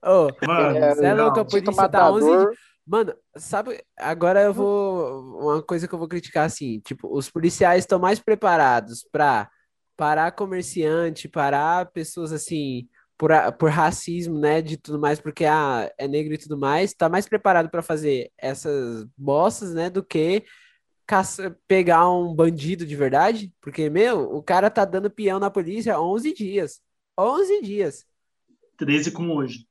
[0.04, 1.50] Ô, Mano, É, Você é louco, eu não.
[1.50, 2.56] podia citar 11 Matador,
[2.88, 5.40] Mano, sabe, agora eu vou.
[5.42, 9.50] Uma coisa que eu vou criticar assim: tipo, os policiais estão mais preparados pra
[9.98, 12.88] parar comerciante, parar pessoas assim,
[13.18, 17.10] por, por racismo, né, de tudo mais, porque ah, é negro e tudo mais, tá
[17.10, 20.44] mais preparado pra fazer essas bostas, né, do que
[21.06, 25.96] caça- pegar um bandido de verdade, porque, meu, o cara tá dando peão na polícia
[25.96, 26.82] há 11 dias.
[27.18, 28.06] 11 dias.
[28.78, 29.68] 13 como hoje.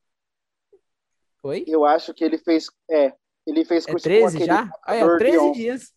[1.42, 1.64] Oi?
[1.68, 2.66] eu acho que ele fez.
[2.90, 3.12] É,
[3.46, 4.64] ele fez É curso com 13 aquele já?
[4.64, 5.52] Matador de 13 onça.
[5.52, 5.92] dias.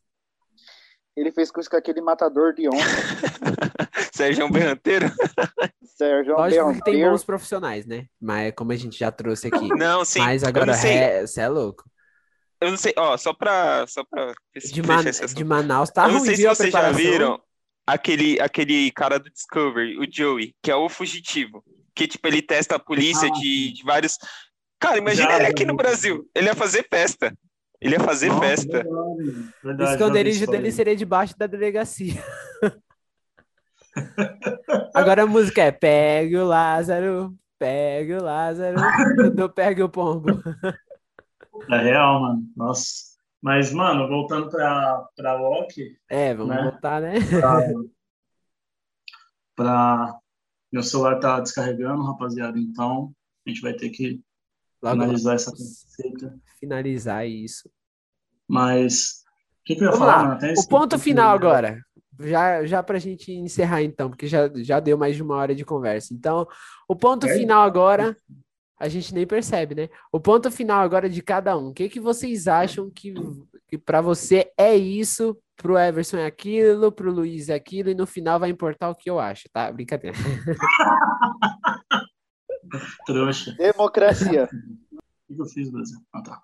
[1.16, 2.78] Ele fez curso com aquele matador de onça,
[4.14, 5.08] Sérgio Berranteiro?
[5.84, 7.12] Sérgio Lógico que tem Berranteiro.
[7.12, 8.06] bons profissionais, né?
[8.20, 9.68] Mas como a gente já trouxe aqui.
[9.70, 10.20] Não, sim.
[10.20, 11.90] Mas agora você é louco.
[12.60, 14.34] Eu não sei, ó, só pra, só pra
[14.72, 15.04] De, Man-
[15.36, 17.40] de Manaus tá eu não ruim, sei se viu, a vocês já viram
[17.86, 21.64] aquele, aquele cara do Discovery, o Joey, que é o fugitivo.
[21.96, 24.18] Que, tipo, ele testa a polícia Ah, de, de vários.
[24.80, 25.78] Cara, imagina Já, ele aqui no vi.
[25.78, 26.30] Brasil.
[26.36, 27.34] Ele ia fazer festa.
[27.80, 28.84] Ele ia fazer Nossa, festa.
[28.84, 29.16] verdade, O
[29.64, 32.24] verdade, vi esconderijo dele seria debaixo da delegacia.
[34.94, 38.76] Agora a música é Pegue o Lázaro, pegue o Lázaro,
[39.36, 40.28] do pegue o pombo.
[41.70, 42.44] É real, mano.
[42.56, 43.18] Nossa.
[43.42, 46.64] Mas, mano, voltando pra, pra Loki, É, vamos Né?
[46.64, 47.16] voltar, né?
[47.40, 47.60] pra,
[49.56, 50.18] pra-
[50.72, 53.12] Meu celular tá descarregando, rapaziada, então
[53.46, 54.22] a gente vai ter que
[54.82, 56.40] Logo finalizar essa conversa.
[56.60, 57.70] finalizar isso.
[58.48, 59.24] Mas,
[59.62, 60.54] o que, que eu ia Vamos falar, mano?
[60.58, 61.82] O ponto final ia- agora.
[62.20, 65.64] Já, já pra gente encerrar, então, porque já, já deu mais de uma hora de
[65.64, 66.14] conversa.
[66.16, 66.48] Então,
[66.88, 67.34] o ponto É?
[67.38, 68.18] final agora,
[68.80, 69.90] a gente nem percebe, né?
[70.12, 71.70] O ponto final agora de cada um.
[71.70, 73.14] O que, que vocês acham que,
[73.68, 78.06] que para você é isso, pro Everson é aquilo, pro Luiz é aquilo, e no
[78.06, 79.72] final vai importar o que eu acho, tá?
[79.72, 80.16] Brincadeira.
[83.06, 83.56] Trouxa.
[83.56, 84.50] Democracia.
[85.30, 85.98] O que eu fiz, Brasil?
[86.14, 86.44] Ah, tá.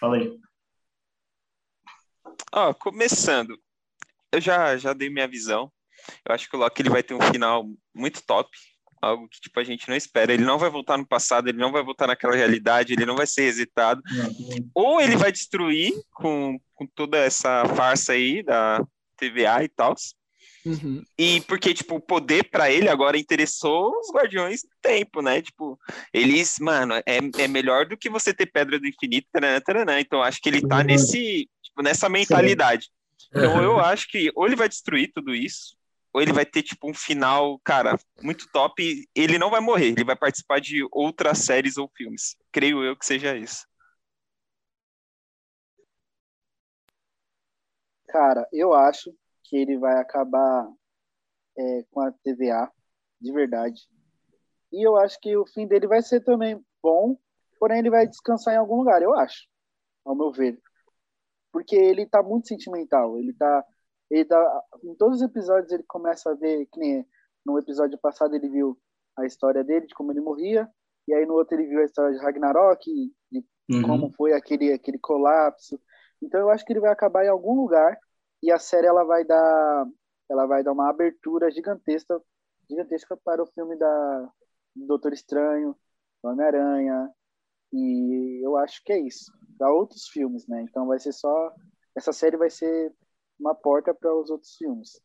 [0.00, 0.38] Falei.
[2.52, 3.58] Ó, começando.
[4.32, 5.70] Eu já, já dei minha visão.
[6.26, 7.64] Eu acho que o Loki ele vai ter um final
[7.94, 8.48] muito top.
[9.00, 10.32] Algo que tipo, a gente não espera.
[10.32, 13.26] Ele não vai voltar no passado, ele não vai voltar naquela realidade, ele não vai
[13.26, 14.02] ser resetado.
[14.74, 18.84] Ou ele vai destruir com, com toda essa farsa aí da
[19.16, 19.94] TVA e tal.
[20.64, 21.02] Uhum.
[21.16, 25.40] E porque, tipo, o poder pra ele agora interessou os Guardiões do Tempo, né?
[25.40, 25.78] Tipo,
[26.12, 30.00] eles, mano, é, é melhor do que você ter Pedra do Infinito, taranã, taranã.
[30.00, 30.84] Então, acho que ele tá Uhum.
[30.84, 32.88] nesse, tipo, nessa mentalidade.
[33.30, 35.76] Então, eu acho que ou ele vai destruir tudo isso,
[36.18, 39.08] ou ele vai ter, tipo, um final, cara, muito top.
[39.14, 42.36] Ele não vai morrer, ele vai participar de outras séries ou filmes.
[42.50, 43.64] Creio eu que seja isso.
[48.08, 49.14] Cara, eu acho
[49.44, 50.68] que ele vai acabar
[51.56, 52.68] é, com a TVA,
[53.20, 53.80] de verdade.
[54.72, 57.16] E eu acho que o fim dele vai ser também bom,
[57.60, 59.46] porém ele vai descansar em algum lugar, eu acho,
[60.04, 60.60] ao meu ver.
[61.52, 63.64] Porque ele tá muito sentimental, ele tá,
[64.10, 67.06] ele tá, em todos os episódios ele começa a ver, que nem
[67.44, 68.78] no episódio passado ele viu
[69.16, 70.68] a história dele, de como ele morria,
[71.06, 72.84] e aí no outro ele viu a história de Ragnarok,
[73.30, 73.82] de Uhum.
[73.82, 75.80] como foi aquele, aquele colapso.
[76.22, 77.98] Então eu acho que ele vai acabar em algum lugar
[78.42, 79.86] e a série ela vai dar
[80.30, 82.20] ela vai dar uma abertura gigantesca
[82.68, 84.30] gigantesca para o filme da
[84.74, 85.76] do Doutor Estranho,
[86.22, 87.10] do Homem-Aranha
[87.72, 89.30] e eu acho que é isso.
[89.58, 90.62] Para outros filmes, né?
[90.62, 91.52] Então vai ser só
[91.94, 92.92] essa série vai ser
[93.38, 95.00] uma porta para os outros filmes.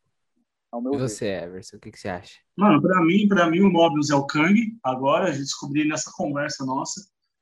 [0.71, 1.01] Ao meu E ver.
[1.07, 2.35] você, Everson, o que, que você acha?
[2.57, 4.59] Mano, pra mim, para mim o Mobius é o Kang.
[4.83, 7.01] Agora, eu descobri nessa conversa nossa.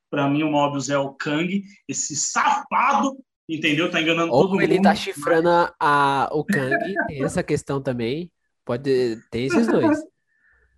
[0.10, 3.18] Pra mim o Mobius é o Kang, esse safado,
[3.48, 3.90] entendeu?
[3.90, 4.84] Tá enganando todo Ou ele mundo.
[4.84, 6.76] tá chifrando a, a- o Kang,
[7.08, 8.30] tem essa questão também.
[8.66, 9.98] Pode ter esses dois.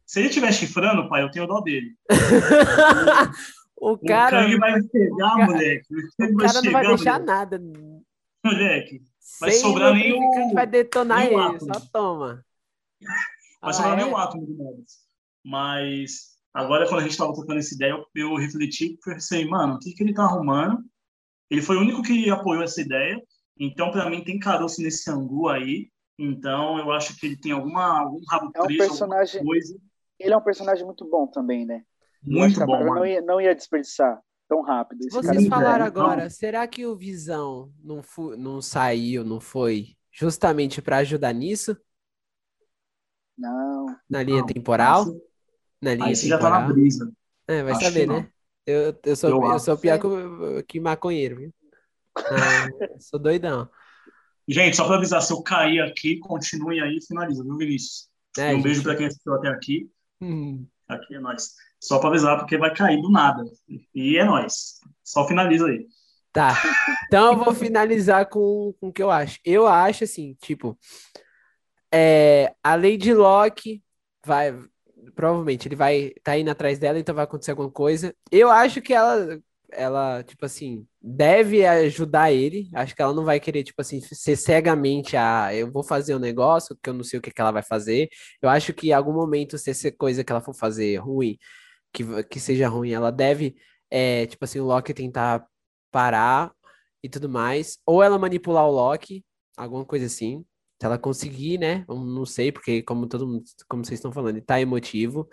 [0.05, 1.95] Se ele estiver chifrando, pai, eu tenho dó dele.
[3.77, 5.87] o O cara, Kang vai pegar, cara- moleque.
[6.19, 7.25] O o cara não vai chegar, deixar moleque.
[7.25, 7.61] nada.
[8.45, 9.01] Moleque,
[9.39, 11.73] Vai Sem sobrar nem o- vai detonar nem o ele, átomo.
[11.73, 12.45] só toma.
[13.61, 14.03] Vai Ah, sobrar é?
[14.03, 14.97] nem um átomo do Mobius.
[15.43, 19.75] Mas agora, quando a gente estava tocando essa ideia, eu, eu refleti e pensei, mano,
[19.75, 20.83] o que, que ele tá arrumando?
[21.49, 23.21] Ele foi o único que apoiou essa ideia.
[23.59, 25.89] Então, para mim, tem caroço nesse angu aí.
[26.17, 29.77] Então, eu acho que ele tem alguma, algum rabo É um preso, personagem- alguma coisa.
[30.19, 31.83] Ele é um personagem muito bom também, né?
[32.25, 35.01] Muito bom, não ia, não ia desperdiçar tão rápido.
[35.01, 39.95] Esse Vocês falaram então- agora, será que o Visão não, fu- não saiu, não foi
[40.11, 41.75] justamente para ajudar nisso?
[43.37, 43.85] Não.
[44.09, 45.05] Na linha Não, temporal?
[45.05, 45.21] Aí,
[45.81, 47.11] Na linha aí você já tá na brisa.
[47.47, 48.21] É, vai Acho saber, não.
[48.21, 48.29] né?
[48.65, 51.53] Eu, eu sou, Eu eu, sou pior que, que maconheiro, viu?
[52.15, 52.69] Ah,
[52.99, 53.67] sou doidão.
[54.47, 58.09] Gente, só para avisar, se eu cair aqui, continue aí e finaliza, viu, Vinícius?
[58.37, 58.63] É, um gente.
[58.63, 59.89] beijo para quem assistiu até aqui.
[60.21, 60.65] Hum.
[60.87, 61.55] Aqui é nóis.
[61.83, 63.43] Só para avisar, porque vai cair do nada.
[63.93, 64.79] E é nóis.
[65.03, 65.85] Só finaliza aí.
[66.31, 66.55] Tá.
[67.07, 69.37] Então eu vou finalizar com, com o que eu acho.
[69.43, 70.79] Eu acho assim, tipo,
[71.93, 73.83] é, a Lady Locke
[74.25, 74.57] vai,
[75.13, 78.15] provavelmente ele vai tá indo atrás dela, então vai acontecer alguma coisa.
[78.31, 79.37] Eu acho que ela,
[79.73, 82.69] ela, tipo assim, deve ajudar ele.
[82.73, 86.19] Acho que ela não vai querer, tipo assim, ser cegamente, ah, eu vou fazer um
[86.19, 88.07] negócio que eu não sei o que que ela vai fazer.
[88.41, 91.37] Eu acho que em algum momento, se essa coisa que ela for fazer ruim,
[91.93, 93.55] que, que seja ruim, ela deve,
[93.89, 95.47] é, tipo assim, o Loki tentar
[95.91, 96.53] parar
[97.03, 97.77] e tudo mais.
[97.85, 99.23] Ou ela manipular o Loki,
[99.57, 100.45] alguma coisa assim.
[100.81, 101.85] Se ela conseguir, né?
[101.87, 105.29] Eu não sei, porque como todo mundo, como vocês estão falando, tá emotivo.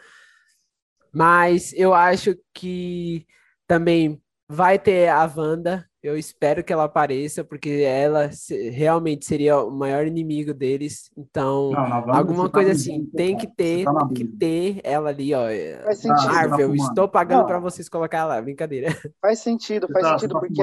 [1.13, 3.27] Mas eu acho que
[3.67, 5.87] também vai ter a Wanda.
[6.03, 11.11] Eu espero que ela apareça, porque ela se- realmente seria o maior inimigo deles.
[11.17, 15.11] Então, Não, alguma tá coisa brisando, assim, tem que ter, tá tem que ter ela
[15.11, 15.43] ali, ó.
[15.85, 16.27] Faz sentido.
[16.27, 18.89] tá Marvel, estou pagando pra vocês colocar lá, brincadeira.
[19.21, 20.63] Faz sentido, faz tá- sentido, tá porque.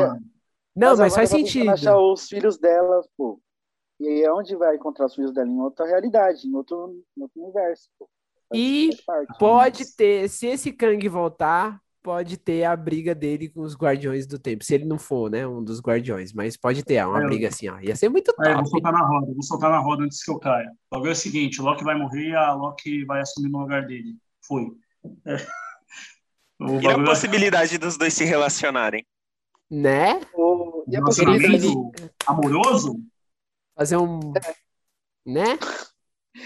[0.75, 1.69] Não, a mas faz tá sentido.
[1.69, 3.39] achar os filhos dela, pô.
[3.99, 5.47] E aí, onde vai encontrar os filhos dela?
[5.47, 8.09] Em outra realidade, em outro, em outro universo, pô.
[8.53, 8.89] E.
[9.39, 14.39] Pode ter, se esse Kang voltar, pode ter a briga dele com os Guardiões do
[14.39, 14.63] Tempo.
[14.63, 17.67] Se ele não for, né, um dos Guardiões, mas pode ter uma É, briga assim,
[17.67, 17.77] ó.
[17.81, 18.69] Ia ser muito Aí, eu vou top.
[18.69, 20.71] soltar na roda, eu vou soltar na roda antes que eu caia.
[20.89, 23.59] O bagulho é o seguinte, o Loki vai morrer e a Loki vai assumir no
[23.59, 24.15] lugar dele.
[24.41, 24.67] Foi.
[25.25, 25.35] É.
[26.81, 29.05] E a é possibilidade dos dois se relacionarem?
[29.69, 30.21] Né?
[30.33, 31.67] O- E a possibilidade,
[32.25, 32.95] amoroso?
[33.77, 34.33] Fazer um.
[35.23, 35.59] Né?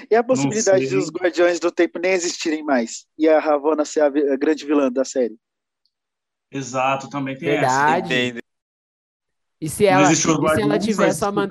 [0.09, 3.05] e a possibilidade dos Guardiões do Tempo nem existirem mais?
[3.17, 5.37] E a Ravonna ser a, vi- a grande vilã da série?
[6.51, 8.13] Exato, também tem Verdade.
[8.13, 8.41] essa.
[9.59, 10.27] E se ela, e se
[10.61, 11.47] ela tiver só man...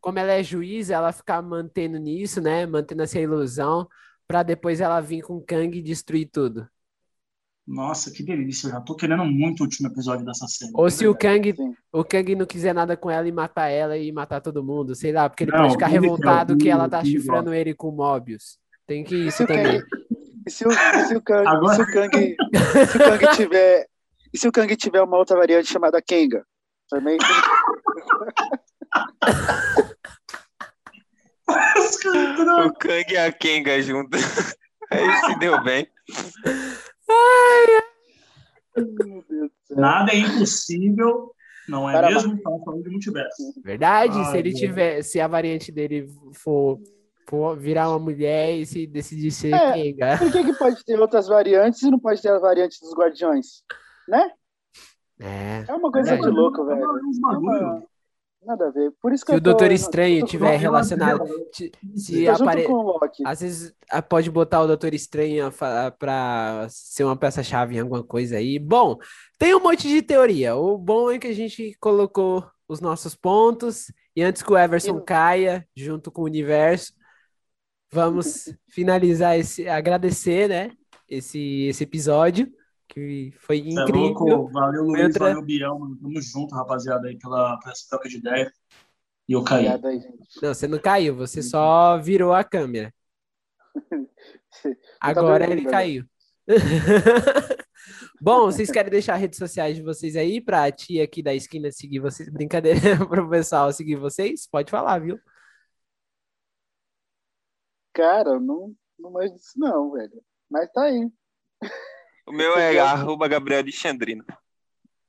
[0.00, 2.66] Como ela é juiz, ela ficar mantendo nisso, né?
[2.66, 3.88] Mantendo essa ilusão,
[4.28, 6.68] pra depois ela vir com o Kang e destruir tudo.
[7.66, 8.66] Nossa, que delícia.
[8.66, 10.72] Eu já tô querendo muito o último episódio dessa série.
[10.74, 11.74] Ou se o Kang, Sim.
[11.90, 15.12] o Kang não quiser nada com ela e matar ela e matar todo mundo, sei
[15.12, 17.92] lá, porque ele Não, pode ficar quer, revoltado que ela tá chifrando ele com o
[17.96, 18.58] Mobius.
[18.86, 19.82] Tem que isso também.
[20.46, 22.36] E se o, se o Kang, Agora- se o Kang,
[22.90, 23.86] se o Kang tiver,
[24.34, 26.44] e se o Kang tiver uma outra variante chamada Kenga?
[26.90, 27.16] Também
[32.66, 34.16] O Kang e a Kenga junto.
[34.90, 35.86] Aí se deu bem.
[38.76, 39.76] Meu Deus do céu.
[39.76, 41.32] Nada é impossível,
[41.68, 42.34] não é Para mesmo?
[42.34, 43.54] Estamos falando de multiverso.
[43.62, 46.80] Verdade, Ai, se ele tiver, se a variante dele for,
[47.28, 49.72] for virar uma mulher e se decidir ser É.
[49.74, 50.18] Kenga.
[50.18, 53.62] Por que, que pode ter outras variantes e não pode ter a variante dos Guardiões?
[54.08, 54.30] Né?
[55.20, 55.64] É.
[55.68, 56.30] É uma coisa Verdade.
[56.32, 56.82] de louco, velho.
[56.82, 56.86] É
[57.38, 57.82] uma-
[58.46, 58.92] Nada a ver.
[59.00, 61.38] Por isso que Se eu o Doutor tô, Estranho eu tô- tiver eu- relacionado, eu-
[61.38, 62.66] eu se apare...
[63.24, 65.50] às vezes ah, pode botar o Doutor Estranho
[65.98, 68.58] pra ser uma peça-chave em alguma coisa aí.
[68.58, 68.98] Bom,
[69.38, 70.54] tem um monte de teoria.
[70.56, 74.98] O bom é que a gente colocou os nossos pontos e antes que o Everson
[74.98, 76.92] E- caia junto com o universo,
[77.90, 80.70] vamos finalizar esse, agradecer, né,
[81.08, 82.52] esse esse episódio
[82.94, 84.00] que foi Você é incrível.
[84.00, 84.52] louco.
[84.52, 85.04] Valeu, Luiz.
[85.06, 85.98] Outra- Valeu, Biel, mano.
[86.00, 88.52] Tamo junto, rapaziada, aí, pela, pela essa troca de ideia.
[89.28, 89.66] E eu caí.
[89.66, 90.42] Obrigado aí, gente.
[90.42, 92.94] Não, você não caiu, você só virou a câmera.
[95.00, 95.70] Agora ele né?
[95.70, 96.04] caiu.
[98.20, 101.70] Bom, vocês querem deixar as redes sociais de vocês aí pra tia aqui da esquina
[101.72, 102.28] seguir vocês?
[102.30, 104.46] Brincadeira, pro pessoal seguir vocês?
[104.46, 105.18] Pode falar, viu?
[107.92, 110.22] Cara, eu não, não manjo disso não, velho.
[110.50, 111.10] Mas tá aí.
[112.26, 114.24] O meu é arroba Gabriel Alexandrino.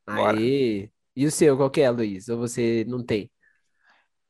[0.05, 0.37] Bora.
[0.37, 0.89] Aí.
[1.15, 2.27] E o seu, qual que é, Luiz?
[2.27, 3.31] Ou você não tem?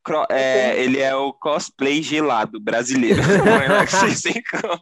[0.03, 3.21] Cro- é, ele é o cosplay gelado brasileiro.
[4.29, 4.79] Encontram.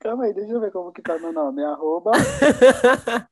[0.00, 1.62] Calma aí, deixa eu ver como que tá meu nome.
[1.62, 2.10] É Arroba.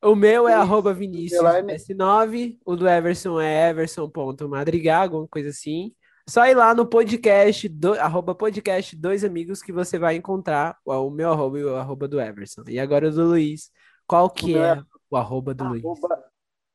[0.00, 5.92] O meu é arroba Vinícius S9, o do Everson é everson.madrigal, alguma coisa assim.
[6.28, 11.08] Só ir lá no podcast, do, arroba podcast dois amigos que você vai encontrar o
[11.08, 12.64] meu arroba e o arroba do Everson.
[12.68, 13.70] E agora o do Luiz.
[14.06, 16.00] Qual que o é, é o arroba do arroba, Luiz?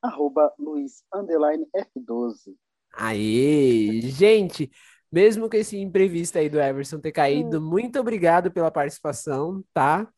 [0.01, 2.55] Arroba Luiz, underline F12.
[2.95, 4.01] Aê!
[4.05, 4.71] Gente,
[5.11, 7.69] mesmo com esse imprevisto aí do Everson ter caído, hum.
[7.69, 10.11] muito obrigado pela participação, tá?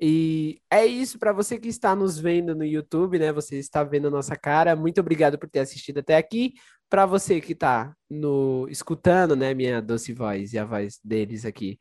[0.00, 3.32] E é isso para você que está nos vendo no YouTube, né?
[3.32, 4.76] Você está vendo a nossa cara.
[4.76, 6.54] Muito obrigado por ter assistido até aqui.
[6.88, 11.78] Para você que está no escutando, né, minha doce voz e a voz deles aqui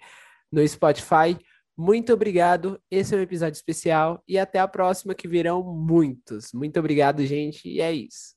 [0.52, 1.38] no Spotify,
[1.78, 2.82] muito obrigado.
[2.90, 6.54] Esse é um episódio especial e até a próxima que virão muitos.
[6.54, 8.34] Muito obrigado, gente, e é isso.